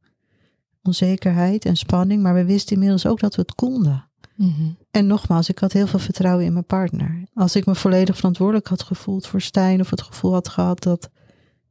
[0.82, 2.22] onzekerheid en spanning.
[2.22, 4.10] Maar we wisten inmiddels ook dat we het konden.
[4.36, 4.70] Mhm.
[4.92, 7.24] En nogmaals, ik had heel veel vertrouwen in mijn partner.
[7.34, 11.10] Als ik me volledig verantwoordelijk had gevoeld voor Stijn, of het gevoel had gehad dat,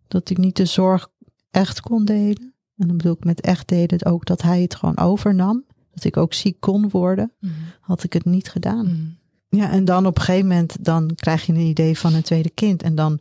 [0.09, 1.09] dat ik niet de zorg
[1.51, 2.55] echt kon delen.
[2.77, 5.65] En dan bedoel ik met echt delen ook dat hij het gewoon overnam.
[5.97, 7.53] Dat ik ook ziek kon worden, Mhm.
[7.81, 8.87] had ik het niet gedaan.
[8.87, 9.61] Mhm.
[9.61, 12.51] Ja, en dan op een gegeven moment, dan krijg je een idee van een tweede
[12.51, 12.83] kind.
[12.83, 13.19] En dan,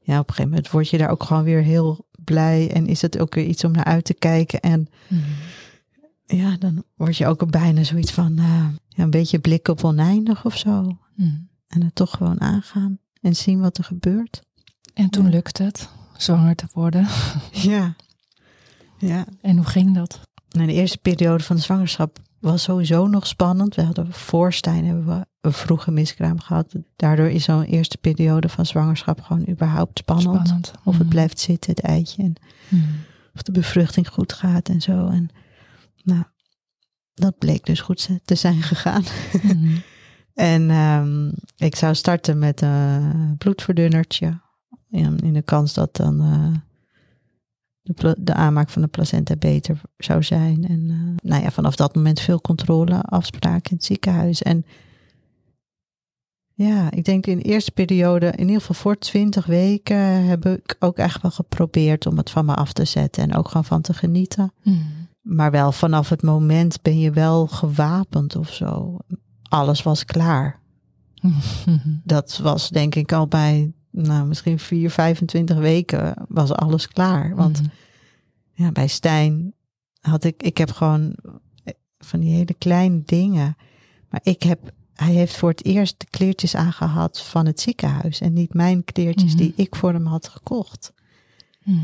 [0.00, 2.70] ja, op een gegeven moment word je daar ook gewoon weer heel blij.
[2.72, 4.60] En is het ook weer iets om naar uit te kijken.
[4.60, 5.20] En Mhm.
[6.26, 10.44] ja, dan word je ook bijna zoiets van, eh, ja, een beetje blik op oneindig
[10.44, 10.98] of zo.
[11.68, 14.42] En het toch gewoon aangaan en zien wat er gebeurt.
[14.94, 17.06] En toen lukte het zwanger te worden.
[17.52, 17.94] Ja.
[18.98, 19.26] Ja.
[19.40, 20.20] En hoe ging dat?
[20.66, 23.74] De eerste periode van de zwangerschap was sowieso nog spannend.
[23.74, 26.74] We hadden voor Stijn hebben we een vroege miskraam gehad.
[26.96, 30.46] Daardoor is zo'n eerste periode van zwangerschap gewoon überhaupt spannend.
[30.46, 30.72] Spannend.
[30.84, 31.08] Of het Mhm.
[31.08, 32.22] blijft zitten, het eitje.
[32.22, 32.34] En
[32.68, 32.84] Mhm.
[33.34, 35.08] of de bevruchting goed gaat en zo.
[35.08, 35.28] En
[36.02, 36.22] nou,
[37.14, 39.02] dat bleek dus goed te zijn gegaan.
[39.42, 39.76] Mhm.
[40.34, 44.40] En ehm, ik zou starten met een bloedverdunnertje.
[44.90, 46.60] In, in de kans dat dan eh,
[47.94, 50.68] de, de aanmaak van de placenta beter zou zijn.
[50.68, 54.42] En eh, nou ja, vanaf dat moment veel controle, afspraken in het ziekenhuis.
[54.42, 54.64] En
[56.54, 60.76] ja, ik denk in de eerste periode, in ieder geval voor 20 weken, heb ik
[60.78, 63.22] ook echt wel geprobeerd om het van me af te zetten.
[63.22, 64.52] En ook gewoon van te genieten.
[64.62, 64.76] Mhm.
[65.20, 68.96] Maar wel vanaf het moment ben je wel gewapend of zo.
[69.42, 70.60] Alles was klaar.
[72.04, 73.72] Dat was denk ik al bij,
[74.06, 77.34] nou misschien 4, 25 weken was alles klaar.
[77.34, 77.70] Want Mhm.
[78.52, 79.54] ja, bij Stijn
[80.00, 81.14] had ik, ik heb gewoon
[81.98, 83.56] van die hele kleine dingen.
[84.10, 88.20] Maar ik heb, hij heeft voor het eerst de kleertjes aangehad van het ziekenhuis.
[88.20, 89.42] En niet mijn kleertjes Mhm.
[89.42, 90.92] die ik voor hem had gekocht.
[91.64, 91.78] Mhm.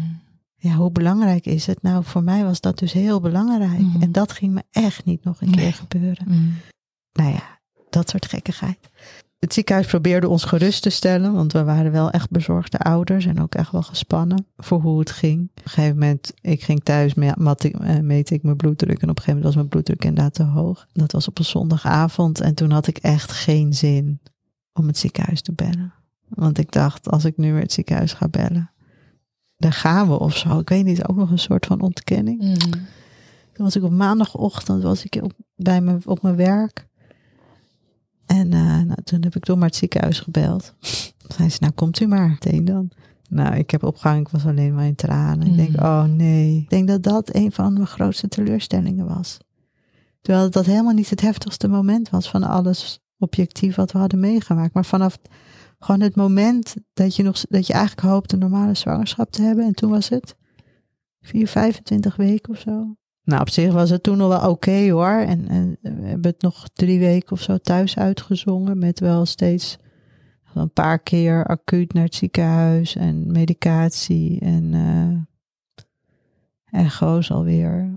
[0.57, 1.83] Ja, hoe belangrijk is het?
[1.83, 3.83] Nou, voor mij was dat dus heel belangrijk.
[4.01, 5.57] En dat ging me echt niet nog een Nee.
[5.59, 6.27] keer gebeuren.
[7.13, 8.79] Nou ja, dat soort gekkigheid.
[9.45, 13.41] Het ziekenhuis probeerde ons gerust te stellen, want we waren wel echt bezorgde ouders en
[13.43, 15.41] ook echt wel gespannen voor hoe het ging.
[15.41, 19.03] Op een gegeven moment, ik ging thuis, me- mat ik, eh, meet ik mijn bloeddruk
[19.03, 20.87] en op een gegeven moment was mijn bloeddruk inderdaad te hoog.
[20.93, 24.21] Dat was op een zondagavond en toen had ik echt geen zin
[24.73, 25.93] om het ziekenhuis te bellen.
[26.29, 28.71] Want ik dacht, als ik nu weer het ziekenhuis ga bellen,
[29.57, 30.59] daar gaan we of zo.
[30.59, 32.41] Ik weet niet, ook nog een soort van ontkenning.
[32.41, 32.71] Mhm.
[33.53, 36.87] Toen was ik op maandagochtend was ik op, bij me, op mijn werk.
[38.27, 40.75] En eh, nou, toen heb ik door maar het ziekenhuis gebeld.
[41.37, 42.91] Zei ze, nou komt u maar meteen dan.
[43.29, 45.47] Nou, ik heb opgehangen, ik was alleen maar in tranen.
[45.47, 45.85] Ik denk, Mm.
[45.85, 46.57] oh nee.
[46.57, 49.39] Ik denk dat dat een van mijn grootste teleurstellingen was.
[50.21, 54.75] Terwijl dat helemaal niet het heftigste moment was van alles objectief wat we hadden meegemaakt.
[54.75, 55.19] Maar vanaf
[55.79, 59.65] gewoon het moment dat je, nog, dat je eigenlijk hoopt een normale zwangerschap te hebben.
[59.65, 60.37] En toen was het
[61.21, 62.97] 4, 25 weken of zo.
[63.25, 65.19] Nou, op zich was het toen nog wel oké hoor.
[65.19, 68.79] En, en we hebben het nog drie weken of zo thuis uitgezongen.
[68.79, 69.79] Met wel steeds
[70.55, 72.97] een paar keer acuut naar het ziekenhuis.
[72.97, 75.35] En medicatie en eh
[76.81, 77.93] echo's alweer.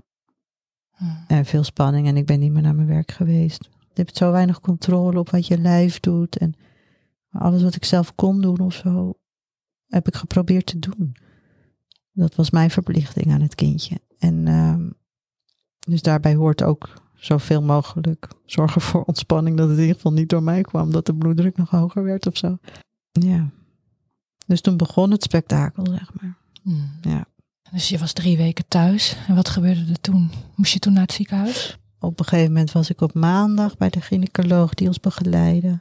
[0.98, 1.10] Mhm.
[1.26, 2.06] En veel spanning.
[2.06, 3.68] En ik ben niet meer naar mijn werk geweest.
[3.78, 6.36] Je hebt zo weinig controle op wat je lijf doet.
[6.36, 6.54] En
[7.30, 9.14] alles wat ik zelf kon doen of zo,
[9.86, 11.16] heb ik geprobeerd te doen.
[12.12, 14.00] Dat was mijn verplichting aan het kindje.
[14.18, 14.90] En ehm,
[15.88, 19.56] dus daarbij hoort ook zoveel mogelijk zorgen voor ontspanning.
[19.56, 20.90] Dat het in ieder geval niet door mij kwam.
[20.90, 22.58] Dat de bloeddruk nog hoger werd of zo.
[23.10, 23.50] Ja.
[24.46, 26.36] Dus toen begon het spektakel, zeg maar.
[26.62, 26.86] Mhm.
[27.00, 27.26] Ja.
[27.70, 29.16] Dus je was drie weken thuis.
[29.28, 30.30] En wat gebeurde er toen?
[30.54, 31.78] Moest je toen naar het ziekenhuis?
[31.98, 35.80] Op een gegeven moment was ik op maandag bij de gynaecoloog die ons begeleidde.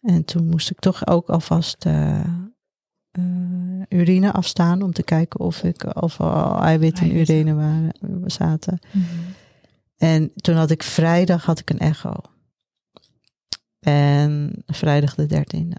[0.00, 2.20] En toen moest ik toch ook alvast eh,
[3.88, 7.92] urine afstaan om te kijken of, ik, of al eiwitten in urine waren,
[8.26, 8.78] zaten.
[8.90, 9.04] Mhm.
[9.96, 12.12] En toen had ik vrijdag had ik een echo.
[13.80, 15.76] En vrijdag de dertiende.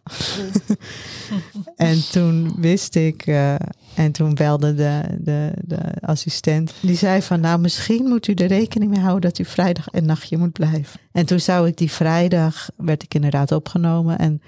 [1.75, 3.55] en toen wist ik, uh,
[3.95, 6.73] en toen belde de, de, de assistent.
[6.81, 10.05] Die zei van, nou misschien moet u er rekening mee houden dat u vrijdag een
[10.05, 10.99] nachtje moet blijven.
[11.11, 14.17] En toen zou ik die vrijdag, werd ik inderdaad opgenomen.
[14.17, 14.41] En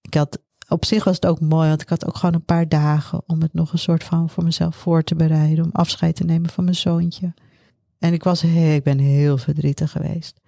[0.00, 2.68] ik had, op zich was het ook mooi, want ik had ook gewoon een paar
[2.68, 5.64] dagen om het nog een soort van voor mezelf voor te bereiden.
[5.64, 7.34] Om afscheid te nemen van mijn zoontje.
[7.98, 10.40] En ik was, ik ben heel verdrietig geweest.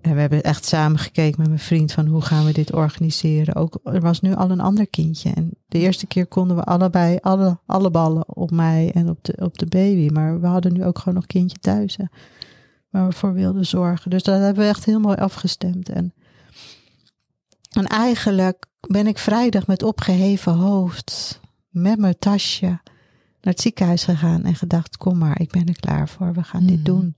[0.00, 3.54] En we hebben echt samen gekeken met mijn vriend van hoe gaan we dit organiseren.
[3.54, 5.30] Ook, er was nu al een ander kindje.
[5.30, 9.36] En de eerste keer konden we allebei alle, alle ballen op mij en op de,
[9.36, 10.08] op de baby.
[10.12, 11.98] Maar we hadden nu ook gewoon nog kindje thuis.
[12.90, 14.10] Waar we voor wilden zorgen.
[14.10, 15.88] Dus dat hebben we echt heel mooi afgestemd.
[15.88, 16.14] En,
[17.72, 22.66] en eigenlijk ben ik vrijdag met opgeheven hoofd, met mijn tasje,
[23.40, 24.44] naar het ziekenhuis gegaan.
[24.44, 26.32] En gedacht, kom maar, ik ben er klaar voor.
[26.32, 26.84] We gaan dit Mhm.
[26.84, 27.16] doen.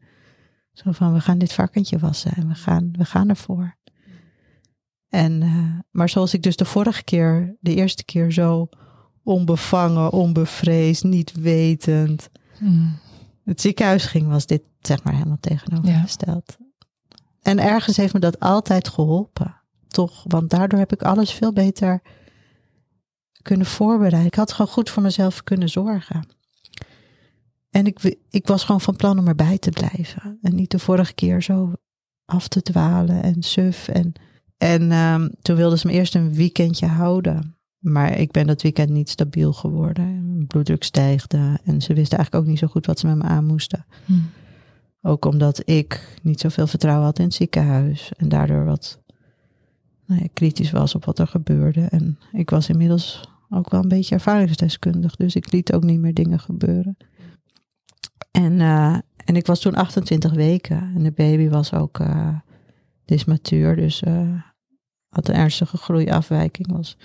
[0.72, 3.76] Zo van, we gaan dit varkentje wassen en we gaan, we gaan ervoor.
[5.08, 8.68] En, eh, maar zoals ik dus de vorige keer, de eerste keer zo
[9.22, 12.98] onbevangen, onbevreesd, niet wetend Mm.
[13.44, 16.56] het ziekenhuis ging, was dit zeg maar helemaal tegenovergesteld.
[17.42, 19.60] En ergens heeft me dat altijd geholpen,
[19.94, 20.24] toch?
[20.26, 22.02] Want daardoor heb ik alles veel beter
[23.42, 24.26] kunnen voorbereiden.
[24.26, 26.26] Ik had gewoon goed voor mezelf kunnen zorgen.
[27.70, 30.38] En ik, ik was gewoon van plan om erbij te blijven.
[30.42, 31.72] En niet de vorige keer zo
[32.24, 33.88] af te dwalen en suf.
[33.88, 34.12] En,
[34.56, 37.56] en um, toen wilden ze me eerst een weekendje houden.
[37.78, 40.34] Maar ik ben dat weekend niet stabiel geworden.
[40.34, 41.58] Mijn bloeddruk stijgde.
[41.64, 43.86] En ze wisten eigenlijk ook niet zo goed wat ze met me aan moesten.
[44.04, 44.30] Mm.
[45.02, 48.12] Ook omdat ik niet zoveel vertrouwen had in het ziekenhuis.
[48.16, 49.02] En daardoor wat
[50.06, 51.80] nou kritisch was op wat er gebeurde.
[51.80, 55.16] En ik was inmiddels ook wel een beetje ervaringsdeskundig.
[55.16, 56.96] Dus ik liet ook niet meer dingen gebeuren.
[58.30, 60.92] En, uh, en ik was toen 28 weken.
[60.94, 62.38] En de baby was ook uh,
[63.04, 63.76] dysmatuur.
[63.76, 64.40] Dus uh,
[65.08, 66.72] had een ernstige groeiafwijking.
[66.72, 66.96] Was,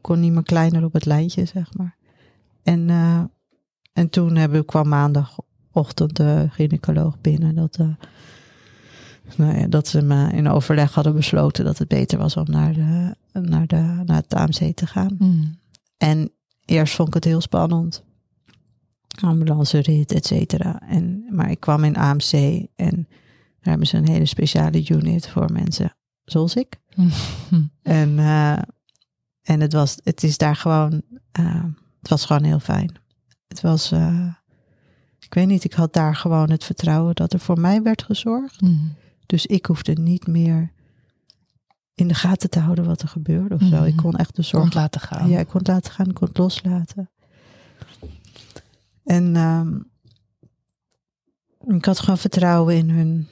[0.00, 1.96] kon niet meer kleiner op het lijntje, zeg maar.
[2.62, 2.90] En,
[3.92, 7.54] en toen hebben, kwam maandagochtend de gynaecoloog binnen.
[7.54, 7.78] Dat,
[9.36, 12.72] nou ja, dat ze me in overleg hadden besloten dat het beter was om naar,
[12.72, 15.16] de, naar, de, naar het AMC te gaan.
[15.18, 15.58] Mm.
[15.96, 16.30] En
[16.64, 18.04] eerst vond ik het heel spannend
[19.20, 20.80] ambulance rit, et cetera.
[20.88, 22.32] En, maar ik kwam in AMC
[22.76, 23.06] en
[23.60, 26.80] daar hebben ze een hele speciale unit voor mensen zoals ik.
[26.94, 27.10] Mm.
[27.82, 28.58] En, uh,
[29.42, 31.02] en het, was, het is daar gewoon,
[31.40, 31.64] uh,
[32.00, 32.94] het was gewoon heel fijn.
[33.48, 34.34] Het was, uh,
[35.18, 38.60] ik weet niet, ik had daar gewoon het vertrouwen dat er voor mij werd gezorgd.
[38.60, 38.94] Mm.
[39.26, 40.72] Dus ik hoefde niet meer
[41.94, 43.78] in de gaten te houden wat er gebeurde of zo.
[43.78, 43.84] Mm.
[43.84, 45.28] Ik kon echt de zorg Kon laten gaan.
[45.28, 47.10] Ja, ik kon het laten gaan, ik kon het loslaten.
[49.04, 49.90] En um,
[51.66, 53.28] ik had gewoon vertrouwen in hun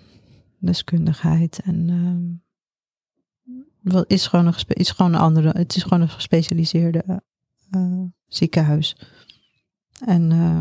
[0.58, 1.60] deskundigheid.
[1.64, 2.42] En um,
[3.80, 7.22] wat is gewoon een, is gewoon een andere, het is gewoon een gespecialiseerde
[7.70, 8.96] uh, ziekenhuis.
[10.04, 10.60] En uh,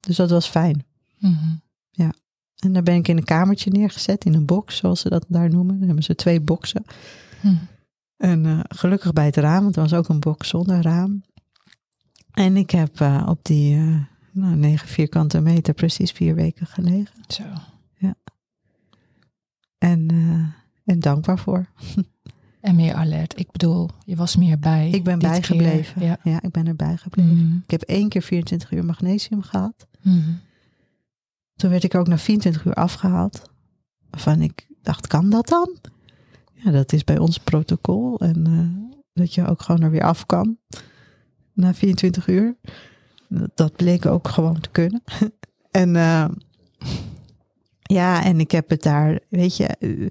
[0.00, 0.84] dus dat was fijn.
[1.18, 1.62] Mm-hmm.
[1.90, 2.12] Ja.
[2.60, 5.50] En daar ben ik in een kamertje neergezet, in een box, zoals ze dat daar
[5.50, 5.78] noemen.
[5.78, 6.84] Dan hebben ze twee boxen.
[7.40, 7.58] Mm.
[8.16, 11.22] En uh, gelukkig bij het raam, want er was ook een box zonder raam.
[12.32, 13.96] En ik heb uh, op die uh,
[14.30, 17.14] nou, 9 vierkante meter precies vier weken gelegen.
[17.28, 17.42] Zo.
[17.96, 18.14] Ja.
[19.78, 20.08] En,
[20.84, 21.66] en dankbaar voor.
[22.60, 23.38] En meer alert.
[23.38, 24.90] Ik bedoel, je was meer bij.
[24.90, 26.04] Ik ben bijgebleven.
[26.04, 26.18] Ja.
[26.22, 27.36] ja, ik ben erbij gebleven.
[27.36, 27.60] Mm.
[27.64, 29.86] Ik heb één keer 24 uur magnesium gehad.
[30.02, 30.40] Mm.
[31.60, 33.42] Toen werd ik ook na 24 uur afgehaald.
[34.10, 35.76] Waarvan ik dacht, kan dat dan?
[36.52, 38.18] Ja, dat is bij ons protocol.
[38.18, 40.58] En uh, dat je ook gewoon er weer af kan.
[41.52, 42.56] Na 24 uur.
[43.54, 45.02] Dat bleek ook gewoon te kunnen.
[45.70, 46.28] en uh,
[47.82, 50.08] ja, en ik heb het daar, weet je, uh,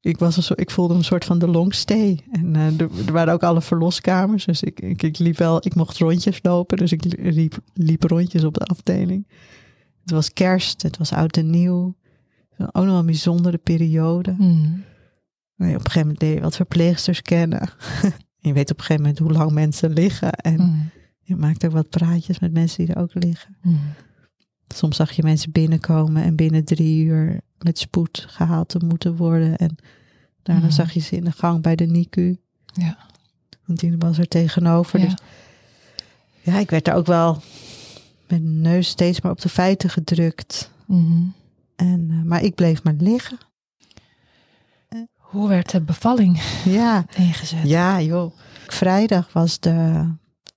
[0.00, 2.20] ik, was een soort, ik voelde een soort van de longstay.
[2.30, 4.44] En er, waren ook alle verloskamers.
[4.44, 6.76] Dus ik, ik, ik, liep wel, ik mocht rondjes lopen.
[6.76, 9.26] Dus ik liep, liep rondjes op de afdeling.
[10.04, 11.94] Het was kerst, het was oud en nieuw.
[12.58, 14.34] Ook nog een bijzondere periode.
[14.38, 14.84] Mm.
[15.56, 17.70] Nee, op een gegeven moment leer je wat verpleegsters kennen.
[18.38, 20.32] je weet op een gegeven moment hoe lang mensen liggen.
[20.32, 20.90] En mm.
[21.20, 23.56] je maakt ook wat praatjes met mensen die er ook liggen.
[23.62, 23.80] Mm.
[24.68, 29.56] Soms zag je mensen binnenkomen en binnen drie uur met spoed gehaald te moeten worden.
[29.56, 29.76] En
[30.42, 32.36] daarna zag je ze in de gang bij de NICU.
[32.72, 32.98] Ja.
[33.64, 34.98] Want die was er tegenover.
[34.98, 35.04] Ja.
[35.04, 35.14] Dus
[36.42, 37.42] ja, ik werd er ook wel
[38.40, 40.70] mijn neus steeds maar op de feiten gedrukt.
[40.86, 41.34] Mm.
[41.76, 43.38] En, uh, maar ik bleef maar liggen.
[45.16, 47.68] Hoe werd de bevalling Ja, ingezet?
[47.68, 48.32] ja joh.
[48.66, 50.08] Vrijdag was de,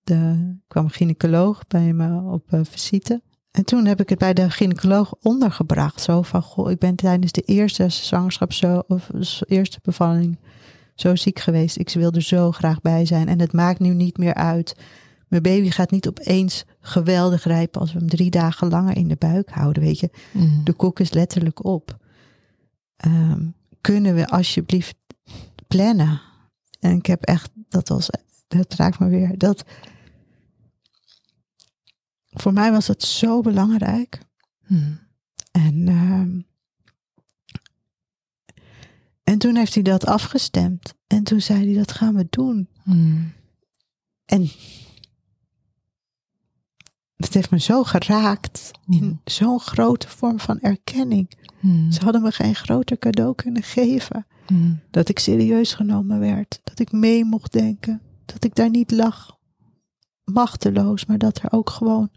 [0.04, 3.22] de, kwam een gynaecoloog bij me op uh, visite.
[3.52, 6.02] En toen heb ik het bij de gynaecoloog ondergebracht.
[6.02, 9.10] Zo van, goh, ik ben tijdens de eerste zwangerschap zo, of
[9.48, 10.38] eerste bevalling
[10.96, 11.78] zo ziek geweest.
[11.78, 13.28] Ik wil er zo graag bij zijn.
[13.28, 14.76] En het maakt nu niet meer uit.
[15.28, 19.16] Mijn baby gaat niet opeens geweldig rijpen als we hem drie dagen langer in de
[19.16, 19.84] buik houden.
[19.84, 20.64] Weet je, Mm.
[20.64, 21.98] de kok is letterlijk op.
[22.96, 23.46] Ehm,
[23.82, 24.96] kunnen we alsjeblieft
[25.68, 26.22] plannen?
[26.80, 28.10] En ik heb echt, dat was,
[28.48, 29.38] dat raakt me weer.
[29.38, 29.64] Dat,
[32.30, 34.20] voor mij was het zo belangrijk.
[34.68, 35.00] Mm.
[35.52, 36.40] En, ehm,
[39.24, 40.94] en toen heeft hij dat afgestemd.
[41.08, 42.70] En toen zei hij, dat gaan we doen.
[42.84, 43.32] Mm.
[44.26, 44.50] En
[47.18, 48.72] het heeft me zo geraakt.
[48.88, 51.32] In zo'n grote vorm van erkenning.
[51.60, 51.92] Mm.
[51.92, 54.26] Ze hadden me geen groter cadeau kunnen geven.
[54.48, 54.80] Mm.
[54.92, 56.60] Dat ik serieus genomen werd.
[56.64, 58.02] Dat ik mee mocht denken.
[58.26, 59.38] Dat ik daar niet lag.
[60.24, 62.10] Machteloos, maar dat er ook gewoon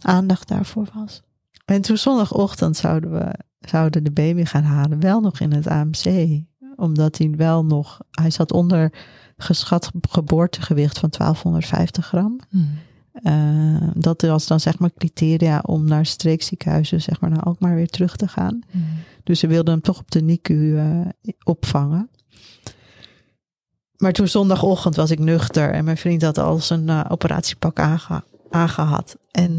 [0.00, 1.22] aandacht daarvoor was.
[1.64, 5.00] En toen zondagochtend zouden we zouden de baby gaan halen.
[5.00, 6.40] Wel nog in het AMC.
[6.76, 8.00] Omdat hij wel nog...
[8.10, 8.92] Hij zat onder
[9.36, 12.40] geschat geboortegewicht van 1250 gram.
[12.50, 12.68] Mm.
[13.12, 17.90] Eh, dat was dan zeg maar criteria om naar streekziekenhuizen, zeg maar naar Alkmaar weer
[17.90, 18.60] terug te gaan.
[18.70, 18.84] Mm.
[19.24, 21.00] Dus ze wilden hem toch op de NICU eh,
[21.44, 22.10] opvangen.
[23.96, 28.22] Maar toen zondagochtend was ik nuchter en mijn vriend had al zijn eh, operatiepak aange
[28.50, 29.16] aangehad.
[29.30, 29.56] En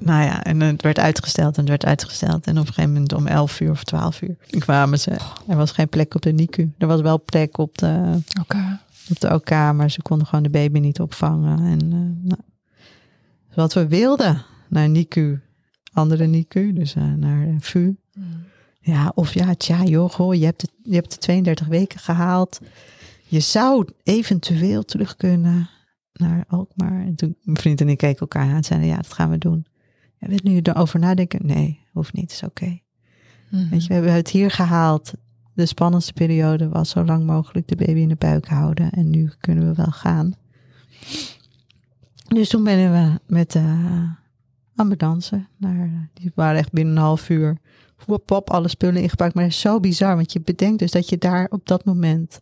[0.00, 2.46] nou ja, en het werd uitgesteld en het werd uitgesteld.
[2.46, 5.10] En op een gegeven moment om 11 uur of 12 uur kwamen ze.
[5.48, 6.72] Er was geen plek op de NICU.
[6.78, 8.78] Er was wel plek op de, Okay.
[9.10, 11.58] Op de OK, maar ze konden gewoon de baby niet opvangen.
[11.58, 12.40] En uh, nou,
[13.54, 15.40] wat we wilden naar NICU,
[15.92, 17.96] andere NICU, dus uh, naar VU.
[18.14, 18.44] Mm.
[18.80, 22.60] Ja, of ja, tja, joh, goh, je hebt, het, je hebt de 32 weken gehaald.
[23.26, 25.68] Je zou eventueel terug kunnen
[26.12, 27.06] naar Alkmaar.
[27.06, 29.38] En toen mijn vriend en ik keken elkaar aan en zeiden, ja, dat gaan we
[29.38, 29.66] doen.
[30.18, 31.46] Ja, weet nu erover nadenken?
[31.46, 32.62] Nee, hoeft niet, is oké.
[32.62, 32.82] Okay.
[33.50, 33.68] Mm.
[33.70, 35.12] Weet je, we hebben het hier gehaald.
[35.54, 38.90] De spannendste periode was zo lang mogelijk de baby in de buik houden.
[38.90, 40.34] En nu kunnen we wel gaan.
[42.28, 44.08] Dus toen ben we met de
[44.76, 47.58] ambulance naar, die waren echt binnen een half uur
[48.06, 49.34] wop, wop, alle spullen ingepakt.
[49.34, 52.40] Maar dat is zo bizar, want je bedenkt dus dat je daar op dat moment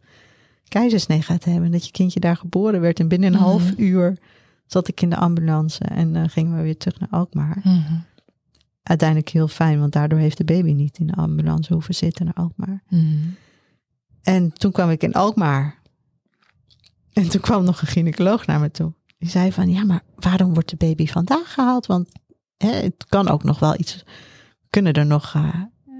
[0.68, 1.72] keizersnee gaat hebben.
[1.72, 3.00] Dat je kindje daar geboren werd.
[3.00, 3.44] En binnen een mm.
[3.44, 4.18] half uur
[4.66, 7.60] zat ik in de ambulance en uh, gingen we weer terug naar Alkmaar.
[7.62, 8.04] Mm.
[8.82, 12.34] Uiteindelijk heel fijn, want daardoor heeft de baby niet in de ambulance hoeven zitten naar
[12.34, 12.82] Alkmaar.
[12.88, 13.34] Mm.
[14.22, 15.80] En toen kwam ik in Alkmaar.
[17.12, 18.92] En toen kwam nog een gynaecoloog naar me toe.
[19.18, 21.86] Die zei van, ja, maar waarom wordt de baby vandaag gehaald?
[21.86, 22.08] Want
[22.56, 24.04] hè, het kan ook nog wel iets
[24.72, 25.54] kunnen er nog, uh,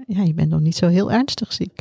[0.07, 1.75] ja, je bent nog niet zo heel ernstig ziek.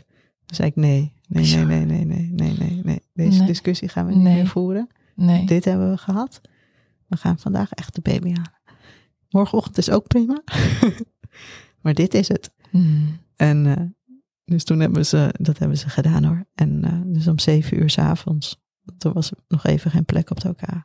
[0.44, 3.02] Toen zei ik, nee, nee, nee, nee, nee, nee, nee, nee, nee.
[3.12, 3.46] Deze nee.
[3.46, 4.34] discussie gaan we niet nee.
[4.34, 4.88] meer voeren.
[5.14, 5.46] Nee.
[5.46, 6.40] Dit hebben we gehad.
[7.06, 8.60] We gaan vandaag echt de baby halen.
[9.32, 10.42] Morgenochtend is ook prima.
[11.82, 12.52] maar dit is het.
[12.70, 13.18] Mm.
[13.36, 13.76] En uh,
[14.44, 16.46] dus toen hebben ze, dat hebben ze gedaan hoor.
[16.54, 18.60] En uh, dus om zeven uur s avonds,
[18.98, 20.84] toen was er nog even geen plek op de OK.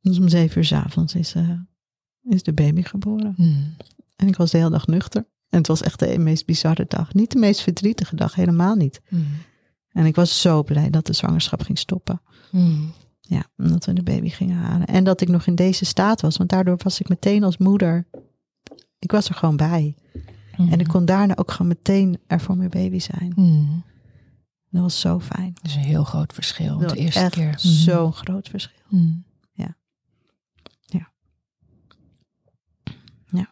[0.00, 1.50] Dus om zeven uur s avonds is, uh,
[2.22, 3.34] is de baby geboren.
[3.36, 3.74] Mm.
[4.16, 5.26] En ik was de hele dag nuchter.
[5.48, 7.14] En het was echt de meest bizarre dag.
[7.14, 9.00] Niet de meest verdrietige dag, helemaal niet.
[9.08, 9.26] Mm.
[9.88, 12.20] En ik was zo blij dat de zwangerschap ging stoppen.
[12.50, 12.92] Mm.
[13.28, 14.86] Ja, omdat we de baby gingen halen.
[14.86, 16.36] En dat ik nog in deze staat was.
[16.36, 18.06] Want daardoor was ik meteen als moeder.
[18.98, 19.94] Ik was er gewoon bij.
[20.56, 20.72] Mm.
[20.72, 23.32] En ik kon daarna ook gewoon meteen er voor mijn baby zijn.
[23.36, 23.84] Mm.
[24.70, 25.50] Dat was zo fijn.
[25.54, 26.78] Dat is een heel groot verschil.
[26.78, 27.54] Dat de eerste echt keer.
[27.58, 28.82] Zo'n groot verschil.
[28.88, 29.24] Mm.
[29.52, 29.76] Ja.
[30.80, 31.10] Ja.
[33.30, 33.50] Ja.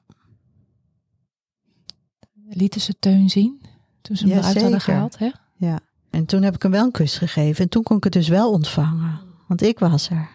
[2.48, 3.62] Lieten ze Teun zien?
[4.00, 5.30] Toen ze hem Ja, eruit hadden gehaald, hè?
[5.54, 5.80] Ja.
[6.10, 7.64] En toen heb ik hem wel een kus gegeven.
[7.64, 9.25] En toen kon ik het dus wel ontvangen.
[9.46, 10.28] Want ik was er.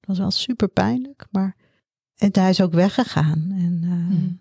[0.00, 1.26] Het was wel super pijnlijk.
[1.30, 1.56] Maar
[2.16, 3.46] en hij is ook weggegaan.
[3.50, 4.38] En, uh, Mm.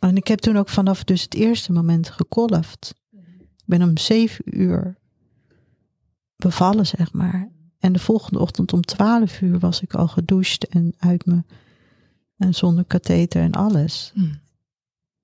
[0.00, 2.94] en ik heb toen ook vanaf dus het eerste moment gekolfd.
[3.56, 4.96] Ik ben om zeven uur
[6.36, 7.50] bevallen, zeg maar.
[7.78, 11.42] En de volgende ochtend om twaalf uur was ik al gedoucht en uit me.
[12.36, 14.12] En zonder katheter en alles.
[14.14, 14.38] Mm.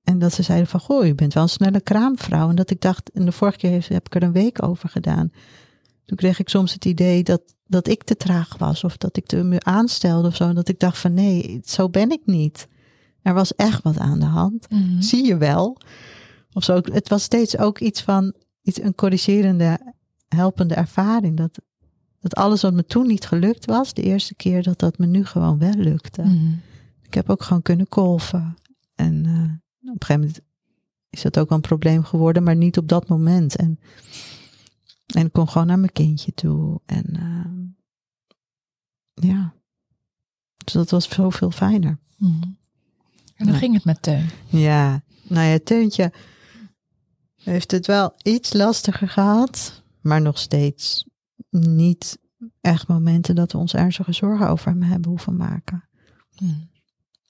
[0.03, 2.49] En dat ze zeiden van, goh, je bent wel een snelle kraamvrouw.
[2.49, 5.33] En dat ik dacht, en de vorige keer heb ik er een week over gedaan.
[6.13, 8.85] Toen kreeg ik soms het idee dat, dat ik te traag was.
[8.85, 10.49] Of dat ik te me aanstelde of zo.
[10.49, 12.69] En dat ik dacht van, nee, zo ben ik niet.
[13.23, 14.71] Er was echt wat aan de hand.
[14.71, 15.03] Mm.
[15.03, 15.79] Zie je wel.
[16.53, 16.81] Of zo.
[16.83, 19.95] Het was steeds ook iets van, iets, een corrigerende,
[20.29, 21.37] helpende ervaring.
[21.37, 21.61] Dat,
[22.21, 25.25] dat alles wat me toen niet gelukt was, de eerste keer, dat dat me nu
[25.25, 26.23] gewoon wel lukte.
[26.23, 26.61] Mm.
[27.03, 28.57] Ik heb ook gewoon kunnen kolven.
[28.95, 30.41] En uh, op een gegeven moment
[31.11, 33.57] is dat ook wel een probleem geworden, maar niet op dat moment.
[33.57, 33.79] En,
[35.07, 36.81] en ik kon gewoon naar mijn kindje toe.
[36.87, 37.63] En uh,
[39.31, 39.55] ja,
[40.65, 41.99] Dus dat was zoveel fijner.
[42.17, 42.49] Mhm.
[43.37, 44.29] En hoe ging het met Teun?
[44.49, 46.13] Ja, nou ja, Teuntje
[47.37, 51.07] heeft het wel iets lastiger gehad, maar nog steeds
[51.51, 52.19] niet
[52.61, 55.89] echt momenten dat we ons ernstige zorgen over hem hebben hoeven maken.
[56.39, 56.53] Mhm.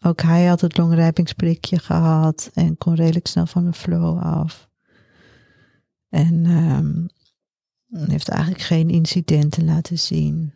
[0.01, 4.69] Ook hij had het longrijpingsprikje gehad en kon redelijk snel van de flow af.
[6.09, 6.47] En
[7.93, 10.53] ehm, heeft eigenlijk geen incidenten laten zien.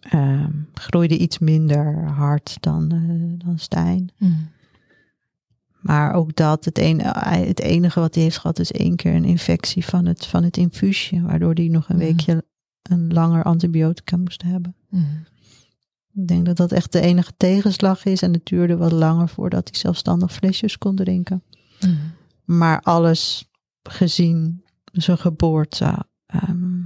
[0.00, 4.08] Ehm, groeide iets minder hard dan, eh, dan Stijn.
[4.18, 4.32] Mhm.
[5.80, 9.14] Maar ook dat, het, een, hij- het enige wat hij heeft gehad is één keer
[9.14, 11.20] een infectie van het, van het infuusje.
[11.22, 12.04] Waardoor hij nog een Mhm.
[12.04, 12.44] weekje
[12.82, 14.74] een langer antibiotica moest hebben.
[14.90, 15.04] Mhm.
[16.14, 18.22] Ik denk dat dat echt de enige tegenslag is.
[18.22, 21.42] En het duurde wat langer voordat hij zelfstandig flesjes kon drinken.
[22.44, 23.48] Maar alles
[23.82, 24.62] gezien
[25.02, 26.06] zijn geboorte.
[26.26, 26.82] ehm,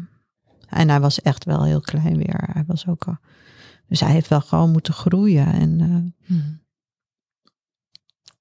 [0.69, 2.49] en hij was echt wel heel klein weer.
[2.53, 3.17] Hij was ook al.
[3.89, 5.47] Dus hij heeft wel gewoon moeten groeien.
[5.47, 6.53] En eh, Mhm.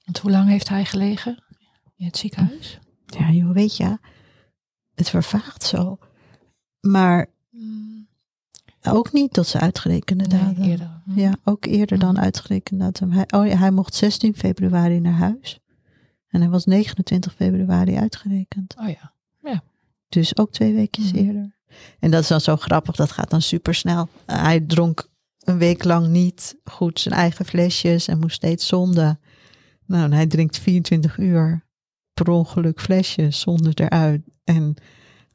[0.05, 1.43] Want hoe lang heeft hij gelegen
[1.95, 2.79] in het ziekenhuis?
[3.05, 3.97] ja, joh, weet je,
[4.95, 5.97] het vervaagt zo.
[6.79, 7.27] Maar
[8.83, 10.59] ook niet tot zijn uitgerekende datum.
[10.59, 10.77] Nee.
[11.05, 11.19] Mhm.
[11.19, 13.11] Ja, ook eerder dan uitgerekend datum.
[13.11, 15.59] Hij, oh ja, hij mocht 16 februari naar huis.
[16.27, 18.75] En hij was 29 februari uitgerekend.
[18.79, 19.13] Oh ja.
[20.09, 21.15] Dus ook twee weekjes Mhm.
[21.25, 21.55] eerder.
[21.99, 24.07] En dat is dan zo grappig, dat gaat dan super snel.
[24.25, 29.19] hij dronk een week lang niet goed zijn eigen flesjes en moest steeds zonden.
[29.85, 31.65] Nou, en hij drinkt 24 uur
[32.13, 34.21] per ongeluk flesjes zonder eruit.
[34.43, 34.75] En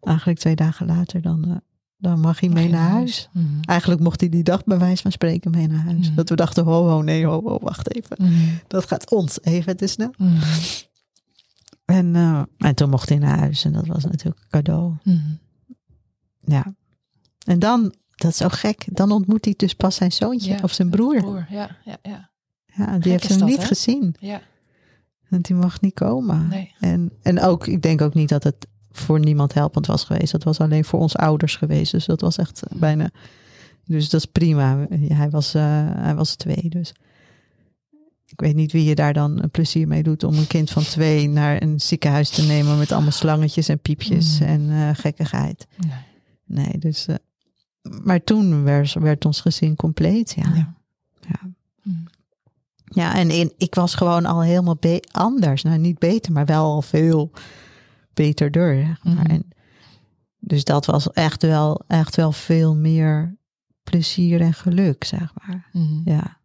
[0.00, 1.56] eigenlijk twee dagen later dan, eh,
[1.96, 3.28] dan mag hij mee naar huis.
[3.32, 3.44] Mhm.
[3.62, 6.06] Eigenlijk mocht hij die dag bij wijze van spreken mee naar huis.
[6.06, 6.14] Mhm.
[6.16, 8.16] Dat we dachten, ho, ho, nee, ho, ho, wacht even.
[8.66, 10.10] Dat gaat ons even te snel.
[11.86, 11.98] Mhm.
[11.98, 14.94] En, eh, en toen mocht hij naar huis en dat was natuurlijk een cadeau.
[15.02, 15.34] Mhm.
[16.40, 16.74] Ja.
[17.46, 20.72] En dan, dat is zo gek, dan ontmoet hij dus pas zijn zoontje Ja, of
[20.72, 21.16] zijn broer.
[21.16, 22.30] Broer, ja, ja, ja.
[22.66, 24.14] Ja, die Gek heeft hem dat, niet gezien.
[24.18, 24.40] Ja,
[25.28, 26.48] Want die mag niet komen.
[26.48, 26.74] nee.
[26.80, 30.32] En, en ook, ik denk ook niet dat het voor niemand helpend was geweest.
[30.32, 31.92] Dat was alleen voor ons ouders geweest.
[31.92, 33.10] Dus dat was echt eh, bijna.
[33.84, 34.86] Dus dat is prima.
[34.90, 35.62] Hij was, eh,
[35.94, 36.68] hij was twee.
[36.68, 36.94] Dus
[38.26, 40.82] ik weet niet wie je daar dan een plezier mee doet om een kind van
[40.82, 44.46] twee naar een ziekenhuis te nemen met allemaal slangetjes en piepjes Mm.
[44.46, 45.66] en eh, gekkigheid.
[45.76, 45.90] nee.
[46.44, 47.06] Nee, dus.
[47.06, 47.14] eh,
[48.04, 50.32] maar toen werd, werd ons gezin compleet.
[50.36, 50.54] Ja.
[50.54, 50.74] Ja.
[51.28, 51.40] Ja.
[52.84, 54.78] Ja, en in, ik was gewoon al helemaal
[55.12, 55.62] anders.
[55.62, 57.30] Nou, niet beter, maar wel al veel
[58.14, 58.86] beterder.
[58.86, 59.14] Zeg maar.
[59.14, 59.30] Mhm.
[59.30, 59.48] en,
[60.38, 63.36] dus dat was echt wel, echt wel veel meer
[63.82, 65.68] plezier en geluk, zeg maar.
[65.72, 66.00] Mhm.
[66.10, 66.40] Ja.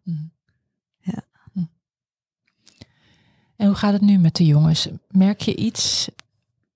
[3.62, 4.88] En hoe gaat het nu met de jongens?
[5.10, 6.10] Merk je iets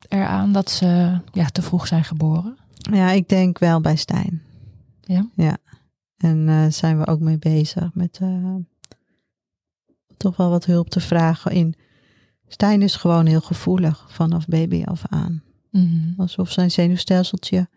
[0.08, 2.58] eraan dat ze ja, te vroeg zijn geboren?
[2.92, 4.42] ja, ik denk wel bij Stijn.
[5.02, 5.30] Ja?
[5.36, 5.58] Ja.
[6.18, 8.56] En eh zijn we ook mee bezig met eh,
[10.18, 11.76] toch wel wat hulp te vragen in.
[12.48, 15.44] Stijn is gewoon heel gevoelig vanaf baby af aan.
[15.72, 16.22] Mhm.
[16.22, 17.70] Alsof zijn zenuwstelseltje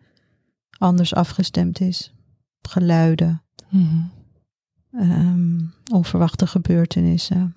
[0.79, 2.13] anders afgestemd is.
[2.63, 4.01] Geluiden, Mhm.
[4.93, 5.61] ehm,
[5.93, 7.57] onverwachte gebeurtenissen.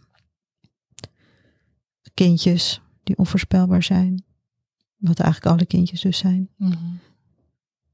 [2.13, 4.23] Kindjes die onvoorspelbaar zijn.
[4.97, 6.49] Wat eigenlijk alle kindjes dus zijn.
[6.55, 6.77] Mhm.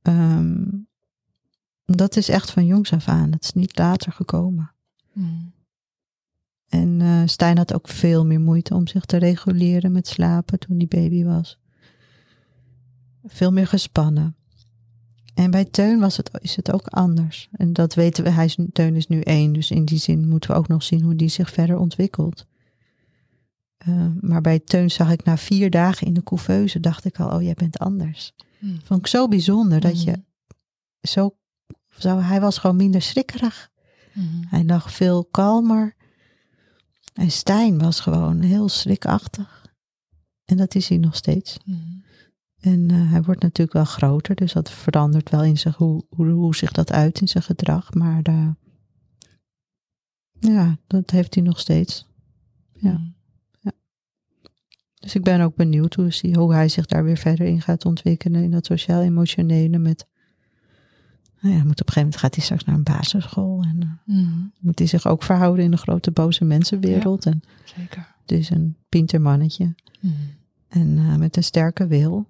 [0.01, 0.65] Ehm,
[1.86, 3.32] dat is echt van jongs af aan.
[3.32, 4.72] Dat is niet later gekomen.
[5.13, 5.45] Mhm.
[6.68, 10.78] En eh, Stijn had ook veel meer moeite om zich te reguleren met slapen toen
[10.78, 11.59] hij baby was.
[13.24, 14.36] Veel meer gespannen.
[15.34, 17.49] En bij Teun was het, is het ook anders.
[17.51, 20.51] En dat weten we, hij is, Teun is nu één, dus in die zin moeten
[20.51, 22.45] we ook nog zien hoe die zich verder ontwikkelt.
[23.88, 27.29] Eh, maar bij Teun zag ik na vier dagen in de couveuse, dacht ik al,
[27.35, 28.33] oh jij bent anders.
[28.59, 28.75] Mhm.
[28.83, 30.19] Vond ik zo bijzonder dat je Mhm.
[31.01, 31.38] zo,
[31.89, 33.69] zo, hij was gewoon minder schrikkerig.
[34.13, 34.25] Mhm.
[34.47, 35.95] Hij lag veel kalmer.
[37.13, 39.65] En Stijn was gewoon heel schrikachtig.
[40.45, 41.57] En dat is hij nog steeds.
[42.59, 46.27] En eh, hij wordt natuurlijk wel groter, dus dat verandert wel in zich hoe, hoe,
[46.27, 47.93] hoe zich dat uit in zijn gedrag.
[47.93, 48.49] Maar eh,
[50.39, 52.05] ja, dat heeft hij nog steeds.
[52.73, 53.15] Ja.
[55.07, 57.85] Dus ik ben ook benieuwd hoe, hij, hoe hij zich daar weer verder in gaat
[57.85, 58.43] ontwikkelen.
[58.43, 60.05] In dat sociaal-emotionele met...
[61.39, 63.61] Nou ja, moet op een gegeven moment gaat hij straks naar een basisschool.
[63.63, 64.45] En eh, Mhm.
[64.59, 67.25] moet hij zich ook verhouden in de grote boze mensenwereld.
[67.25, 68.15] En Zeker.
[68.21, 69.75] het is een pintermannetje.
[69.99, 70.13] Mhm.
[70.67, 72.27] En eh, met een sterke wil.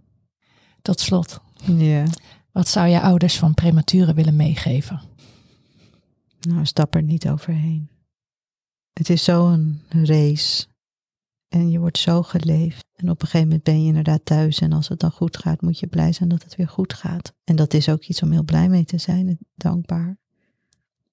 [0.82, 1.41] Tot slot,
[1.78, 2.03] Ja.
[2.51, 5.01] wat zou je ouders van prematuren willen meegeven?
[6.47, 7.89] Nou, stap er niet overheen.
[8.93, 10.65] Het is zo'n race.
[11.50, 12.86] En je wordt zo geleefd.
[12.95, 14.60] En op een gegeven moment ben je inderdaad thuis.
[14.60, 17.34] En als het dan goed gaat, moet je blij zijn dat het weer goed gaat.
[17.43, 20.18] En dat is ook iets om heel blij mee te zijn dankbaar.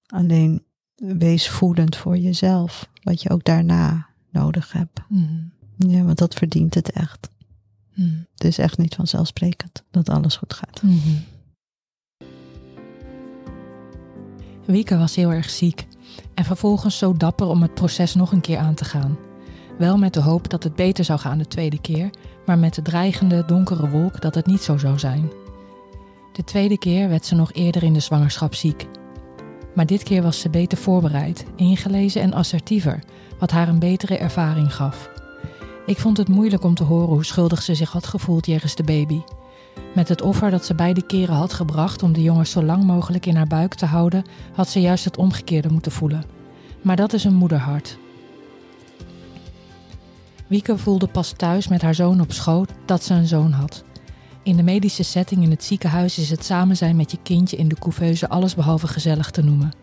[0.05, 0.63] Alleen
[0.95, 5.01] wees voedend voor jezelf, wat je ook daarna nodig hebt.
[5.09, 5.43] Mhm.
[5.77, 7.29] Ja, want dat verdient het echt.
[7.93, 8.15] Mhm.
[8.33, 10.81] Het is echt niet vanzelfsprekend dat alles goed gaat.
[10.81, 11.17] Mhm.
[14.65, 15.87] Wieke was heel erg ziek
[16.33, 19.17] en vervolgens zo dapper om het proces nog een keer aan te gaan.
[19.77, 22.09] Wel met de hoop dat het beter zou gaan de tweede keer,
[22.45, 25.31] maar met de dreigende donkere wolk dat het niet zo zou zijn.
[26.33, 28.87] De tweede keer werd ze nog eerder in de zwangerschap ziek.
[29.73, 32.99] Maar dit keer was ze beter voorbereid, ingelezen en assertiever,
[33.39, 35.09] wat haar een betere ervaring gaf.
[35.85, 38.83] Ik vond het moeilijk om te horen hoe schuldig ze zich had gevoeld jegens de
[38.83, 39.21] baby.
[39.95, 43.25] Met het offer dat ze beide keren had gebracht om de jongen zo lang mogelijk
[43.25, 44.23] in haar buik te houden,
[44.53, 46.23] had ze juist het omgekeerde moeten voelen.
[46.81, 47.97] Maar dat is een moederhart.
[50.47, 53.83] Wieke voelde pas thuis met haar zoon op schoot dat ze een zoon had.
[54.43, 57.67] In de medische setting in het ziekenhuis is het samen zijn met je kindje in
[57.67, 59.73] de couveuse allesbehalve gezellig te noemen.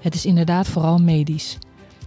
[0.00, 1.58] Het is inderdaad vooral medisch.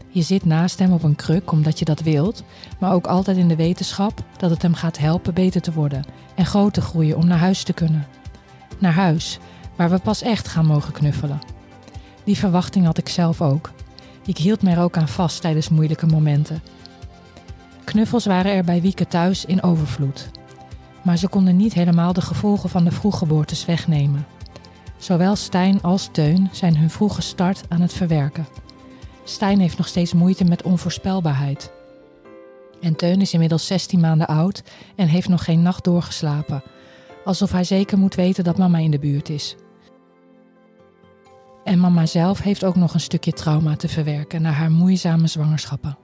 [0.09, 2.43] Je zit naast hem op een kruk omdat je dat wilt,
[2.79, 6.45] maar ook altijd in de wetenschap dat het hem gaat helpen beter te worden en
[6.45, 8.07] groot te groeien om naar huis te kunnen.
[8.79, 9.39] Naar huis,
[9.75, 11.41] waar we pas echt gaan mogen knuffelen.
[12.23, 13.71] Die verwachting had ik zelf ook.
[14.25, 16.61] Ik hield me er ook aan vast tijdens moeilijke momenten.
[17.83, 20.29] Knuffels waren er bij Wieke thuis in overvloed.
[21.03, 24.25] Maar ze konden niet helemaal de gevolgen van de vroeggeboortes wegnemen.
[24.97, 28.47] Zowel Stijn als Teun zijn hun vroege start aan het verwerken.
[29.23, 31.71] Stijn heeft nog steeds moeite met onvoorspelbaarheid.
[32.81, 34.63] En Teun is inmiddels 16 maanden oud
[34.95, 36.63] en heeft nog geen nacht doorgeslapen.
[37.25, 39.55] Alsof hij zeker moet weten dat mama in de buurt is.
[41.63, 45.97] En mama zelf heeft ook nog een stukje trauma te verwerken na haar moeizame zwangerschappen.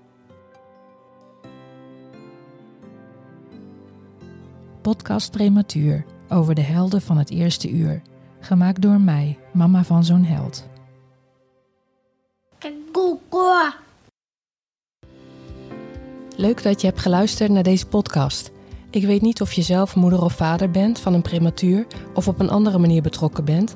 [4.87, 8.01] Podcast Prematuur over de helden van het eerste uur.
[8.39, 10.67] Gemaakt door mij, mama van zo'n held.
[16.35, 18.51] Leuk dat je hebt geluisterd naar deze podcast.
[18.89, 22.39] Ik weet niet of je zelf moeder of vader bent van een prematuur of op
[22.39, 23.75] een andere manier betrokken bent,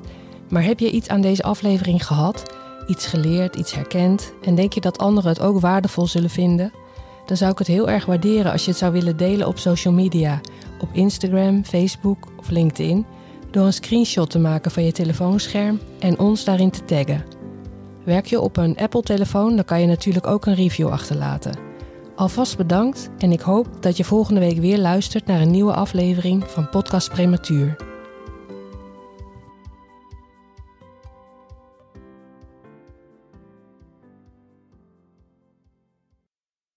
[0.50, 2.54] maar heb je iets aan deze aflevering gehad,
[2.86, 6.72] iets geleerd, iets herkend en denk je dat anderen het ook waardevol zullen vinden?
[7.26, 9.94] Dan zou ik het heel erg waarderen als je het zou willen delen op social
[9.94, 10.40] media,
[10.80, 13.06] op Instagram, Facebook of LinkedIn,
[13.50, 17.24] door een screenshot te maken van je telefoonscherm en ons daarin te taggen.
[18.04, 21.58] Werk je op een Apple-telefoon, dan kan je natuurlijk ook een review achterlaten.
[22.16, 26.44] Alvast bedankt en ik hoop dat je volgende week weer luistert naar een nieuwe aflevering
[26.46, 27.91] van Podcast Prematuur.